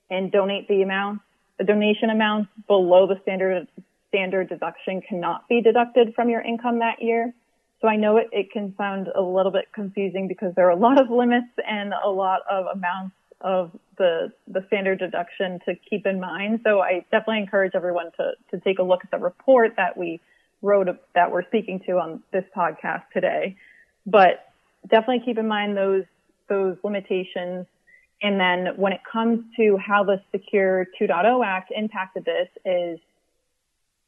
and 0.09 0.31
donate 0.31 0.67
the 0.67 0.81
amount, 0.81 1.21
the 1.57 1.63
donation 1.63 2.09
amount 2.09 2.47
below 2.67 3.07
the 3.07 3.19
standard 3.21 3.67
standard 4.07 4.49
deduction 4.49 5.01
cannot 5.01 5.47
be 5.49 5.61
deducted 5.61 6.13
from 6.15 6.29
your 6.29 6.41
income 6.41 6.79
that 6.79 7.01
year. 7.01 7.33
So 7.81 7.87
I 7.87 7.97
know 7.97 8.17
it, 8.17 8.29
it 8.31 8.51
can 8.51 8.73
sound 8.77 9.09
a 9.13 9.21
little 9.21 9.51
bit 9.51 9.65
confusing 9.73 10.27
because 10.27 10.53
there 10.55 10.67
are 10.67 10.71
a 10.71 10.75
lot 10.75 11.01
of 11.01 11.09
limits 11.09 11.47
and 11.67 11.93
a 11.93 12.09
lot 12.09 12.41
of 12.49 12.67
amounts 12.67 13.15
of 13.41 13.71
the 13.97 14.31
the 14.47 14.63
standard 14.67 14.99
deduction 14.99 15.59
to 15.65 15.75
keep 15.75 16.05
in 16.05 16.19
mind. 16.19 16.61
So 16.63 16.81
I 16.81 17.05
definitely 17.11 17.39
encourage 17.39 17.73
everyone 17.75 18.11
to 18.17 18.31
to 18.51 18.59
take 18.63 18.79
a 18.79 18.83
look 18.83 19.01
at 19.03 19.11
the 19.11 19.17
report 19.17 19.73
that 19.77 19.97
we 19.97 20.19
wrote 20.61 20.87
that 21.13 21.31
we're 21.31 21.45
speaking 21.47 21.81
to 21.87 21.93
on 21.93 22.23
this 22.31 22.45
podcast 22.55 23.03
today. 23.13 23.57
But 24.05 24.51
definitely 24.87 25.23
keep 25.25 25.37
in 25.37 25.47
mind 25.47 25.77
those 25.77 26.05
those 26.49 26.77
limitations. 26.83 27.65
And 28.21 28.39
then 28.39 28.77
when 28.77 28.93
it 28.93 29.01
comes 29.09 29.43
to 29.57 29.77
how 29.77 30.03
the 30.03 30.21
Secure 30.31 30.87
2.0 30.99 31.45
Act 31.45 31.71
impacted 31.75 32.23
this 32.23 32.47
is 32.65 32.99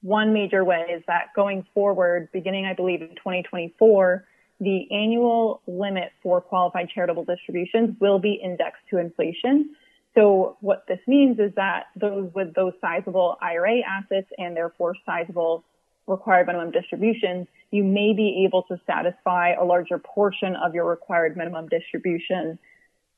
one 0.01 0.33
major 0.33 0.63
way 0.63 0.85
is 0.93 1.03
that 1.07 1.33
going 1.35 1.65
forward, 1.73 2.29
beginning 2.31 2.65
I 2.65 2.73
believe 2.73 3.01
in 3.01 3.09
2024, 3.09 4.25
the 4.59 4.87
annual 4.91 5.61
limit 5.67 6.11
for 6.23 6.41
qualified 6.41 6.89
charitable 6.89 7.25
distributions 7.25 7.95
will 7.99 8.19
be 8.19 8.39
indexed 8.41 8.81
to 8.89 8.97
inflation. 8.97 9.75
So 10.15 10.57
what 10.61 10.85
this 10.87 10.99
means 11.07 11.39
is 11.39 11.53
that 11.55 11.87
those 11.95 12.31
with 12.33 12.53
those 12.53 12.73
sizable 12.79 13.37
IRA 13.41 13.79
assets 13.81 14.27
and 14.37 14.55
therefore 14.55 14.95
sizable 15.05 15.65
required 16.07 16.47
minimum 16.47 16.71
distributions, 16.71 17.47
you 17.71 17.83
may 17.83 18.13
be 18.13 18.45
able 18.47 18.63
to 18.63 18.79
satisfy 18.87 19.53
a 19.53 19.63
larger 19.63 19.97
portion 19.97 20.55
of 20.55 20.73
your 20.73 20.85
required 20.85 21.35
minimum 21.35 21.67
distribution 21.67 22.57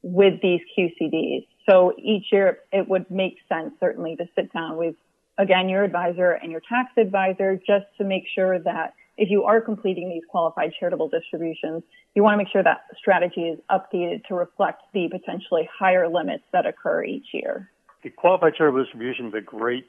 with 0.02 0.42
these 0.42 0.62
QCDs. 0.76 1.46
So 1.70 1.94
each 1.98 2.32
year 2.32 2.60
it 2.72 2.88
would 2.88 3.12
make 3.12 3.38
sense 3.50 3.74
certainly 3.80 4.16
to 4.16 4.26
sit 4.36 4.52
down 4.54 4.78
with 4.78 4.96
again 5.38 5.70
your 5.70 5.84
advisor 5.84 6.32
and 6.32 6.52
your 6.52 6.62
tax 6.62 6.92
advisor 6.98 7.58
just 7.58 7.86
to 7.98 8.04
make 8.04 8.24
sure 8.34 8.58
that 8.60 8.94
if 9.18 9.30
you 9.30 9.44
are 9.44 9.60
completing 9.60 10.10
these 10.10 10.24
qualified 10.30 10.72
charitable 10.80 11.10
distributions, 11.10 11.84
you 12.16 12.24
want 12.24 12.34
to 12.34 12.38
make 12.38 12.50
sure 12.52 12.64
that 12.64 12.82
strategy 12.98 13.42
is 13.42 13.60
updated 13.72 14.24
to 14.26 14.36
reflect 14.36 14.84
the 14.94 15.08
potentially 15.12 15.68
higher 15.78 16.08
limits 16.08 16.44
that 16.54 16.66
occur 16.66 17.04
each 17.04 17.28
year. 17.34 17.70
The 18.04 18.12
qualified 18.12 18.54
charitable 18.56 18.84
distribution 18.84 19.28
is 19.28 19.34
a 19.34 19.42
great 19.42 19.86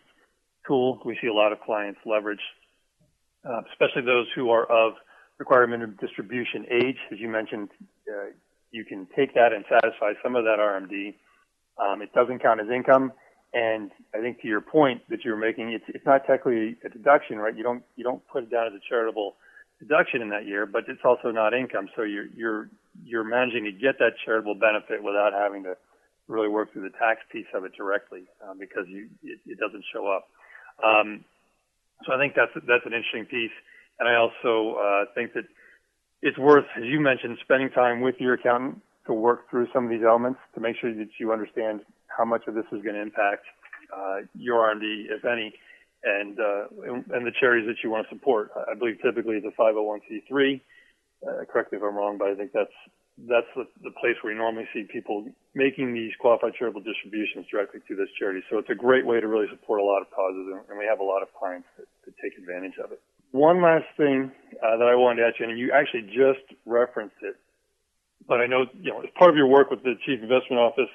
tool. 0.66 1.00
We 1.04 1.18
see 1.20 1.28
a 1.28 1.34
lot 1.34 1.52
of 1.52 1.60
clients 1.60 2.00
leverage, 2.06 2.40
uh, 3.44 3.62
especially 3.70 4.02
those 4.02 4.26
who 4.34 4.50
are 4.50 4.64
of 4.64 4.94
required 5.38 5.68
minimum 5.68 5.96
distribution 6.00 6.66
age. 6.70 6.96
As 7.12 7.18
you 7.18 7.28
mentioned, 7.28 7.68
uh, 8.08 8.30
you 8.70 8.84
can 8.84 9.06
take 9.14 9.34
that 9.34 9.52
and 9.52 9.64
satisfy 9.68 10.12
some 10.22 10.36
of 10.36 10.44
that 10.44 10.58
RMD. 10.58 11.14
Um, 11.78 12.02
it 12.02 12.12
doesn't 12.12 12.40
count 12.40 12.60
as 12.60 12.68
income. 12.70 13.12
And 13.54 13.90
I 14.14 14.20
think 14.20 14.40
to 14.42 14.48
your 14.48 14.61
point 14.61 15.02
that 15.08 15.24
you 15.24 15.30
were 15.30 15.37
making, 15.37 15.72
it's, 15.72 15.84
it's 15.88 16.04
not 16.04 16.26
technically 16.26 16.76
a 16.84 16.88
deduction, 16.88 17.38
right? 17.38 17.56
You 17.56 17.62
don't, 17.62 17.82
you 17.96 18.04
don't 18.04 18.26
put 18.28 18.44
it 18.44 18.50
down 18.50 18.66
as 18.66 18.74
a 18.74 18.80
charitable 18.88 19.37
deduction 19.78 20.20
in 20.20 20.28
that 20.30 20.46
year, 20.46 20.66
but 20.66 20.84
it's 20.88 21.00
also 21.04 21.30
not 21.30 21.54
income. 21.54 21.88
So 21.96 22.02
you're, 22.02 22.26
you're, 22.37 22.68
you're 23.04 23.24
managing 23.24 23.64
to 23.64 23.72
get 23.72 23.98
that 24.00 24.12
charitable 24.24 24.56
benefit 24.56 25.02
without 25.02 25.32
having 25.32 25.62
to 25.62 25.76
really 26.26 26.48
work 26.48 26.72
through 26.72 26.82
the 26.82 26.96
tax 26.98 27.20
piece 27.32 27.46
of 27.54 27.64
it 27.64 27.72
directly, 27.74 28.24
um, 28.46 28.58
because 28.58 28.84
you, 28.87 29.08
it, 29.22 29.38
it, 29.46 29.58
doesn't 29.58 29.84
show 29.92 30.06
up. 30.08 30.28
Um, 30.84 31.24
so 32.04 32.12
I 32.12 32.18
think 32.18 32.34
that's, 32.37 32.52
that's 32.54 32.84
an 32.84 32.92
interesting 32.92 33.24
piece. 33.24 33.54
And 33.98 34.08
I 34.08 34.16
also, 34.16 34.76
uh, 34.76 35.04
think 35.14 35.32
that 35.32 35.44
it's 36.20 36.37
worth, 36.37 36.66
as 36.76 36.84
you 36.84 37.00
mentioned, 37.00 37.38
spending 37.42 37.70
time 37.70 38.02
with 38.02 38.16
your 38.18 38.34
accountant 38.34 38.82
to 39.06 39.14
work 39.14 39.48
through 39.48 39.68
some 39.72 39.84
of 39.84 39.90
these 39.90 40.02
elements 40.06 40.38
to 40.54 40.61
make 40.61 40.76
sure 40.76 40.92
that 40.94 41.08
you 41.18 41.32
understand 41.32 41.80
how 42.18 42.24
much 42.24 42.42
of 42.48 42.54
this 42.54 42.66
is 42.72 42.83
going 42.83 42.96
to 42.96 43.00
impact 43.00 43.46
uh, 43.96 44.26
your 44.35 44.74
RMD, 44.74 45.07
if 45.09 45.24
any, 45.24 45.54
and, 46.02 46.38
uh, 46.38 46.66
and 47.14 47.24
the 47.24 47.33
charities 47.38 47.66
that 47.68 47.76
you 47.83 47.90
want 47.90 48.07
to 48.09 48.14
support. 48.14 48.50
I 48.68 48.74
believe 48.74 48.98
typically 49.00 49.37
it's 49.37 49.46
a 49.46 49.61
501c3. 49.61 50.61
Uh, 51.22 51.44
correct 51.50 51.72
me 51.72 51.78
if 51.78 51.85
I'm 51.85 51.94
wrong, 51.96 52.18
but 52.18 52.28
I 52.28 52.35
think 52.35 52.52
that's 52.52 52.74
that's 53.26 53.50
the, 53.57 53.66
the 53.83 53.90
place 53.98 54.14
where 54.22 54.33
you 54.33 54.38
normally 54.38 54.68
see 54.72 54.87
people 54.87 55.26
making 55.54 55.92
these 55.92 56.12
qualified 56.20 56.54
charitable 56.54 56.83
distributions 56.83 57.46
directly 57.50 57.81
to 57.88 57.96
this 57.96 58.07
charity. 58.16 58.46
So 58.48 58.59
it's 58.59 58.70
a 58.70 58.76
great 58.78 59.04
way 59.04 59.18
to 59.18 59.26
really 59.26 59.48
support 59.50 59.81
a 59.81 59.85
lot 59.85 60.02
of 60.02 60.11
causes, 60.14 60.46
and 60.46 60.78
we 60.78 60.87
have 60.87 61.00
a 61.00 61.04
lot 61.04 61.22
of 61.22 61.35
clients 61.35 61.66
that, 61.78 61.87
that 62.07 62.14
take 62.22 62.38
advantage 62.38 62.78
of 62.78 62.92
it. 62.92 63.02
One 63.33 63.61
last 63.61 63.90
thing 63.96 64.31
uh, 64.62 64.76
that 64.76 64.87
I 64.87 64.94
wanted 64.94 65.22
to 65.22 65.26
ask 65.26 65.40
you, 65.40 65.48
and 65.48 65.59
you 65.59 65.72
actually 65.74 66.07
just 66.14 66.46
referenced 66.64 67.18
it, 67.22 67.35
but 68.28 68.40
I 68.40 68.46
know 68.46 68.66
you 68.78 68.92
know 68.92 69.00
as 69.00 69.11
part 69.18 69.31
of 69.31 69.37
your 69.37 69.48
work 69.48 69.70
with 69.70 69.83
the 69.83 69.98
Chief 70.07 70.22
Investment 70.22 70.62
Office 70.62 70.92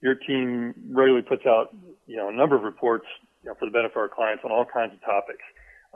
your 0.00 0.14
team 0.14 0.74
regularly 0.90 1.22
puts 1.22 1.46
out, 1.46 1.74
you 2.06 2.16
know, 2.16 2.28
a 2.28 2.32
number 2.32 2.56
of 2.56 2.62
reports 2.62 3.06
you 3.42 3.50
know, 3.50 3.56
for 3.58 3.66
the 3.66 3.72
benefit 3.72 3.96
of 3.96 4.00
our 4.00 4.08
clients 4.08 4.44
on 4.44 4.50
all 4.50 4.64
kinds 4.64 4.92
of 4.92 5.00
topics. 5.00 5.44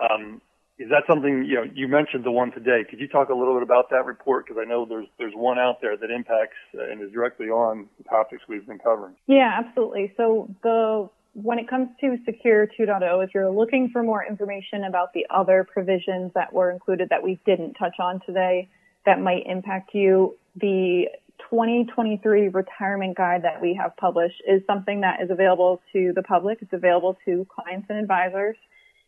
Um, 0.01 0.41
is 0.79 0.89
that 0.89 1.03
something 1.07 1.45
you 1.45 1.57
know? 1.57 1.65
You 1.75 1.89
mentioned 1.89 2.25
the 2.25 2.31
one 2.31 2.53
today. 2.53 2.85
Could 2.89 3.01
you 3.01 3.09
talk 3.09 3.29
a 3.29 3.35
little 3.35 3.53
bit 3.53 3.63
about 3.63 3.91
that 3.91 4.07
report? 4.07 4.47
Because 4.47 4.63
I 4.65 4.67
know 4.67 4.87
there's 4.87 5.07
there's 5.19 5.35
one 5.35 5.59
out 5.59 5.83
there 5.83 5.95
that 5.95 6.11
impacts 6.11 6.57
and 6.73 7.03
is 7.03 7.13
directly 7.13 7.49
on 7.49 7.87
the 7.99 8.05
topics 8.05 8.45
we've 8.49 8.67
been 8.67 8.79
covering. 8.79 9.15
Yeah, 9.27 9.61
absolutely. 9.63 10.15
So 10.17 10.49
the 10.63 11.11
when 11.35 11.59
it 11.59 11.69
comes 11.69 11.91
to 12.01 12.17
Secure 12.25 12.67
2.0, 12.67 13.25
if 13.25 13.31
you're 13.35 13.51
looking 13.51 13.91
for 13.93 14.03
more 14.03 14.25
information 14.25 14.85
about 14.85 15.13
the 15.13 15.27
other 15.29 15.67
provisions 15.71 16.33
that 16.35 16.53
were 16.53 16.71
included 16.71 17.11
that 17.11 17.23
we 17.23 17.39
didn't 17.45 17.75
touch 17.75 17.97
on 18.01 18.21
today 18.25 18.69
that 19.07 19.21
might 19.21 19.47
impact 19.47 19.91
you, 19.95 20.37
the 20.57 21.07
2023 21.49 22.49
retirement 22.49 23.17
guide 23.17 23.43
that 23.45 23.61
we 23.63 23.79
have 23.81 23.97
published 23.97 24.43
is 24.47 24.63
something 24.67 25.01
that 25.01 25.23
is 25.23 25.31
available 25.31 25.81
to 25.93 26.13
the 26.15 26.23
public. 26.23 26.59
It's 26.61 26.73
available 26.73 27.17
to 27.25 27.47
clients 27.49 27.87
and 27.89 27.99
advisors. 27.99 28.57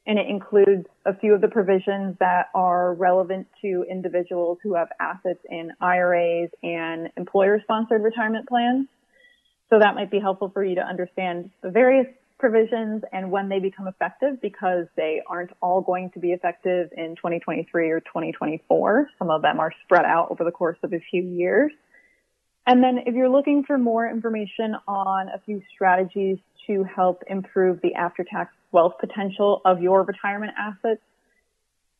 And 0.07 0.19
it 0.19 0.27
includes 0.29 0.87
a 1.07 1.17
few 1.17 1.35
of 1.35 1.41
the 1.41 1.49
provisions 1.49 2.17
that 2.19 2.47
are 2.55 2.95
relevant 2.95 3.47
to 3.63 3.85
individuals 3.89 4.59
who 4.63 4.75
have 4.75 4.89
assets 5.01 5.39
in 5.49 5.71
IRAs 5.81 6.51
and 6.63 7.09
employer 7.17 7.61
sponsored 7.63 8.03
retirement 8.03 8.49
plans. 8.49 8.89
So 9.71 9.79
that 9.79 9.95
might 9.95 10.11
be 10.11 10.19
helpful 10.19 10.51
for 10.53 10.65
you 10.65 10.75
to 10.75 10.83
understand 10.83 11.51
the 11.63 11.71
various 11.71 12.07
provisions 12.39 13.05
and 13.13 13.31
when 13.31 13.49
they 13.49 13.61
become 13.61 13.87
effective 13.87 14.43
because 14.43 14.87
they 14.97 15.23
aren't 15.29 15.53
all 15.63 15.81
going 15.81 16.11
to 16.11 16.19
be 16.19 16.33
effective 16.33 16.89
in 16.97 17.15
2023 17.15 17.91
or 17.91 18.01
2024. 18.01 19.09
Some 19.17 19.31
of 19.31 19.43
them 19.43 19.61
are 19.61 19.73
spread 19.85 20.05
out 20.05 20.29
over 20.33 20.43
the 20.43 20.51
course 20.51 20.79
of 20.83 20.93
a 20.93 20.99
few 21.11 21.23
years. 21.23 21.71
And 22.67 22.83
then 22.83 22.99
if 23.07 23.15
you're 23.15 23.29
looking 23.29 23.65
for 23.65 23.77
more 23.77 24.09
information 24.09 24.77
on 24.87 25.29
a 25.29 25.41
few 25.45 25.63
strategies 25.75 26.39
to 26.67 26.85
help 26.85 27.25
improve 27.27 27.81
the 27.83 27.95
after-tax 27.95 28.55
wealth 28.71 28.95
potential 29.01 29.61
of 29.65 29.83
your 29.83 30.05
retirement 30.05 30.53
assets, 30.57 31.01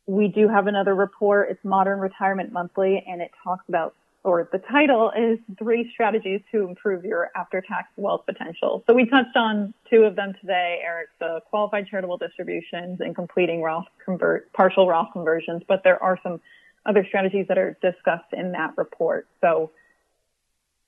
we 0.07 0.29
do 0.29 0.49
have 0.49 0.69
another 0.69 0.95
report. 0.95 1.51
It's 1.51 1.65
Modern 1.65 1.99
Retirement 1.99 2.53
Monthly, 2.53 3.05
and 3.07 3.21
it 3.21 3.33
talks 3.43 3.65
about, 3.69 3.95
or 4.25 4.49
the 4.53 4.59
title 4.59 5.11
is 5.17 5.39
Three 5.59 5.91
Strategies 5.93 6.41
to 6.53 6.67
Improve 6.69 7.05
Your 7.05 7.31
After-Tax 7.35 7.89
Wealth 7.97 8.25
Potential. 8.25 8.85
So 8.87 8.95
we 8.95 9.07
touched 9.07 9.37
on 9.37 9.75
two 9.91 10.05
of 10.05 10.15
them 10.15 10.35
today, 10.41 10.81
Erik, 10.85 11.09
the 11.19 11.41
qualified 11.51 11.89
charitable 11.89 12.19
distributions 12.19 13.01
and 13.01 13.17
completing 13.17 13.63
Roth 13.63 13.87
convert, 14.05 14.53
partial 14.53 14.87
Roth 14.87 15.13
conversions, 15.13 15.63
but 15.67 15.83
there 15.83 16.01
are 16.01 16.19
some 16.23 16.41
other 16.87 17.05
strategies 17.07 17.47
that 17.49 17.59
are 17.59 17.77
discussed 17.83 18.33
in 18.33 18.53
that 18.53 18.75
report. 18.77 19.27
So 19.41 19.73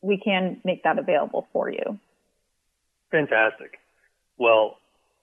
we 0.04 0.18
can 0.18 0.60
make 0.64 0.82
that 0.82 0.98
available 0.98 1.46
for 1.52 1.70
you. 1.70 1.98
Fantastic. 3.10 3.78
Well, 4.38 4.76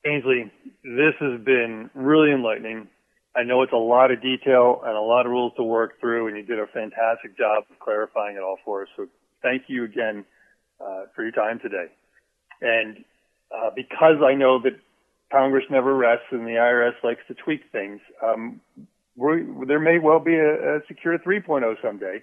Ainsley, 0.05 0.51
this 0.83 1.13
has 1.19 1.39
been 1.41 1.89
really 1.93 2.31
enlightening. 2.31 2.87
I 3.35 3.43
know 3.43 3.61
it's 3.61 3.73
a 3.73 3.77
lot 3.77 4.11
of 4.11 4.21
detail 4.21 4.81
and 4.83 4.95
a 4.95 5.01
lot 5.01 5.25
of 5.25 5.31
rules 5.31 5.53
to 5.57 5.63
work 5.63 5.99
through, 5.99 6.27
and 6.27 6.35
you 6.35 6.43
did 6.43 6.59
a 6.59 6.67
fantastic 6.67 7.37
job 7.37 7.65
of 7.69 7.79
clarifying 7.79 8.35
it 8.35 8.41
all 8.41 8.57
for 8.65 8.81
us. 8.81 8.87
So 8.97 9.07
thank 9.41 9.63
you 9.67 9.83
again 9.83 10.25
uh, 10.79 11.03
for 11.15 11.23
your 11.23 11.31
time 11.31 11.59
today. 11.59 11.87
And 12.61 13.03
uh, 13.55 13.69
because 13.75 14.17
I 14.25 14.33
know 14.33 14.61
that 14.63 14.79
Congress 15.31 15.65
never 15.69 15.95
rests 15.95 16.25
and 16.31 16.45
the 16.45 16.51
IRS 16.51 16.93
likes 17.03 17.21
to 17.27 17.35
tweak 17.35 17.61
things, 17.71 17.99
um, 18.23 18.59
there 19.67 19.79
may 19.79 19.99
well 19.99 20.19
be 20.19 20.35
a, 20.35 20.77
a 20.77 20.79
Secure 20.87 21.17
3.0 21.19 21.75
someday. 21.81 22.21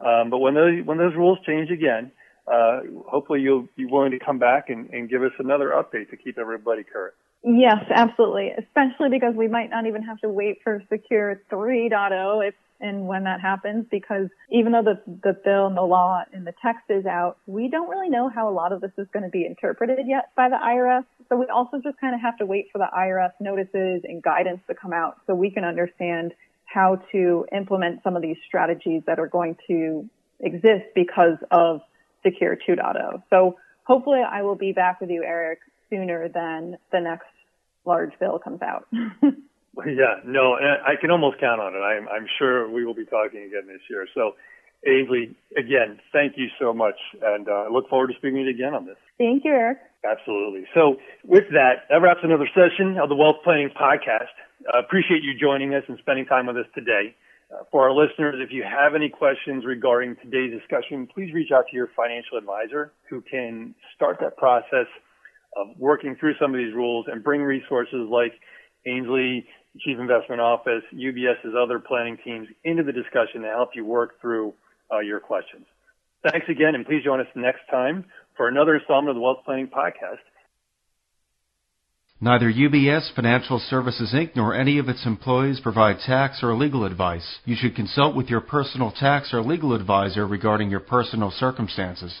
Um, 0.00 0.30
but 0.30 0.38
when 0.38 0.54
those 0.54 0.84
when 0.84 0.98
those 0.98 1.14
rules 1.14 1.38
change 1.46 1.70
again, 1.70 2.10
uh, 2.50 2.80
hopefully 3.06 3.40
you'll 3.40 3.68
be 3.76 3.84
willing 3.84 4.12
to 4.12 4.18
come 4.18 4.38
back 4.38 4.70
and, 4.70 4.90
and 4.90 5.08
give 5.08 5.22
us 5.22 5.32
another 5.38 5.68
update 5.68 6.10
to 6.10 6.16
keep 6.16 6.38
everybody 6.38 6.82
current. 6.84 7.14
Yes, 7.42 7.84
absolutely. 7.94 8.50
Especially 8.50 9.08
because 9.08 9.34
we 9.34 9.48
might 9.48 9.70
not 9.70 9.86
even 9.86 10.02
have 10.02 10.18
to 10.20 10.28
wait 10.28 10.58
for 10.62 10.82
Secure 10.90 11.40
3.0 11.50 12.48
if 12.48 12.54
and 12.80 13.06
when 13.06 13.24
that 13.24 13.40
happens 13.40 13.84
because 13.90 14.28
even 14.50 14.72
though 14.72 14.82
the, 14.82 15.00
the 15.22 15.38
bill 15.44 15.66
and 15.66 15.76
the 15.76 15.82
law 15.82 16.22
and 16.32 16.46
the 16.46 16.54
text 16.62 16.84
is 16.88 17.04
out, 17.04 17.36
we 17.46 17.68
don't 17.68 17.88
really 17.88 18.08
know 18.08 18.28
how 18.28 18.48
a 18.48 18.54
lot 18.54 18.72
of 18.72 18.80
this 18.80 18.92
is 18.96 19.06
going 19.12 19.22
to 19.22 19.28
be 19.28 19.44
interpreted 19.44 19.98
yet 20.06 20.30
by 20.34 20.48
the 20.48 20.56
IRS. 20.56 21.04
So 21.28 21.36
we 21.36 21.46
also 21.46 21.78
just 21.78 22.00
kind 22.00 22.14
of 22.14 22.20
have 22.20 22.38
to 22.38 22.46
wait 22.46 22.68
for 22.72 22.78
the 22.78 22.88
IRS 22.96 23.32
notices 23.38 24.02
and 24.04 24.22
guidance 24.22 24.60
to 24.68 24.74
come 24.74 24.92
out 24.92 25.18
so 25.26 25.34
we 25.34 25.50
can 25.50 25.64
understand 25.64 26.32
how 26.72 27.02
to 27.10 27.46
implement 27.54 28.00
some 28.04 28.16
of 28.16 28.22
these 28.22 28.36
strategies 28.46 29.02
that 29.06 29.18
are 29.18 29.26
going 29.26 29.56
to 29.66 30.08
exist 30.38 30.86
because 30.94 31.36
of 31.50 31.80
Secure 32.22 32.56
2.0. 32.56 33.22
So 33.28 33.56
hopefully 33.84 34.20
I 34.20 34.42
will 34.42 34.54
be 34.54 34.72
back 34.72 35.00
with 35.00 35.10
you, 35.10 35.24
Erik, 35.24 35.58
sooner 35.90 36.28
than 36.28 36.76
the 36.92 37.00
next 37.00 37.26
large 37.84 38.12
bill 38.20 38.38
comes 38.38 38.62
out. 38.62 38.86
yeah, 38.92 40.20
no, 40.24 40.54
I 40.54 40.94
can 41.00 41.10
almost 41.10 41.40
count 41.40 41.60
on 41.60 41.74
it. 41.74 41.78
I'm, 41.78 42.08
I'm 42.08 42.26
sure 42.38 42.70
we 42.70 42.84
will 42.84 42.94
be 42.94 43.06
talking 43.06 43.42
again 43.42 43.66
this 43.66 43.80
year. 43.88 44.06
So, 44.14 44.32
Ainsley, 44.86 45.34
again, 45.56 45.98
thank 46.12 46.34
you 46.36 46.46
so 46.60 46.72
much, 46.72 46.96
and 47.20 47.48
uh, 47.48 47.66
look 47.70 47.88
forward 47.88 48.08
to 48.08 48.14
speaking 48.14 48.36
to 48.36 48.42
you 48.44 48.50
again 48.50 48.74
on 48.74 48.86
this. 48.86 48.96
Thank 49.18 49.44
you, 49.44 49.50
Erik. 49.50 49.78
Absolutely. 50.04 50.64
So, 50.74 50.96
with 51.24 51.44
that, 51.52 51.84
that 51.90 52.00
wraps 52.00 52.20
another 52.22 52.48
session 52.54 52.96
of 52.98 53.08
the 53.08 53.14
Wealth 53.16 53.36
Planning 53.44 53.68
Podcast. 53.68 54.32
Uh, 54.72 54.78
appreciate 54.78 55.22
you 55.22 55.38
joining 55.38 55.74
us 55.74 55.84
and 55.88 55.98
spending 55.98 56.24
time 56.24 56.46
with 56.46 56.56
us 56.56 56.66
today. 56.74 57.14
Uh, 57.52 57.64
for 57.70 57.88
our 57.88 57.92
listeners, 57.92 58.36
if 58.38 58.50
you 58.50 58.62
have 58.62 58.94
any 58.94 59.10
questions 59.10 59.64
regarding 59.66 60.16
today's 60.22 60.58
discussion, 60.58 61.06
please 61.12 61.34
reach 61.34 61.50
out 61.52 61.64
to 61.70 61.76
your 61.76 61.88
financial 61.94 62.38
advisor 62.38 62.92
who 63.10 63.20
can 63.20 63.74
start 63.94 64.16
that 64.20 64.36
process 64.38 64.86
of 65.56 65.66
working 65.78 66.16
through 66.18 66.34
some 66.40 66.54
of 66.54 66.58
these 66.58 66.72
rules 66.72 67.06
and 67.10 67.22
bring 67.22 67.42
resources 67.42 68.08
like 68.08 68.32
Ainsley, 68.86 69.46
Chief 69.80 69.98
Investment 69.98 70.40
Office, 70.40 70.82
UBS's 70.94 71.54
other 71.58 71.78
planning 71.78 72.16
teams 72.24 72.48
into 72.64 72.82
the 72.82 72.92
discussion 72.92 73.42
to 73.42 73.48
help 73.48 73.70
you 73.74 73.84
work 73.84 74.20
through 74.20 74.54
uh, 74.92 75.00
your 75.00 75.20
questions. 75.20 75.66
Thanks 76.28 76.46
again, 76.50 76.74
and 76.74 76.84
please 76.84 77.02
join 77.02 77.20
us 77.20 77.26
next 77.34 77.60
time 77.70 78.04
for 78.36 78.48
another 78.48 78.76
installment 78.76 79.10
of 79.10 79.14
the 79.16 79.22
Wealth 79.22 79.38
Planning 79.44 79.68
Podcast. 79.68 80.18
Neither 82.22 82.52
UBS 82.52 83.14
Financial 83.14 83.58
Services 83.58 84.12
Inc. 84.14 84.36
nor 84.36 84.54
any 84.54 84.76
of 84.76 84.90
its 84.90 85.06
employees 85.06 85.60
provide 85.60 86.00
tax 86.00 86.42
or 86.42 86.54
legal 86.54 86.84
advice. 86.84 87.38
You 87.46 87.56
should 87.56 87.74
consult 87.74 88.14
with 88.14 88.28
your 88.28 88.42
personal 88.42 88.90
tax 88.90 89.32
or 89.32 89.40
legal 89.40 89.72
advisor 89.72 90.26
regarding 90.26 90.70
your 90.70 90.80
personal 90.80 91.30
circumstances. 91.30 92.20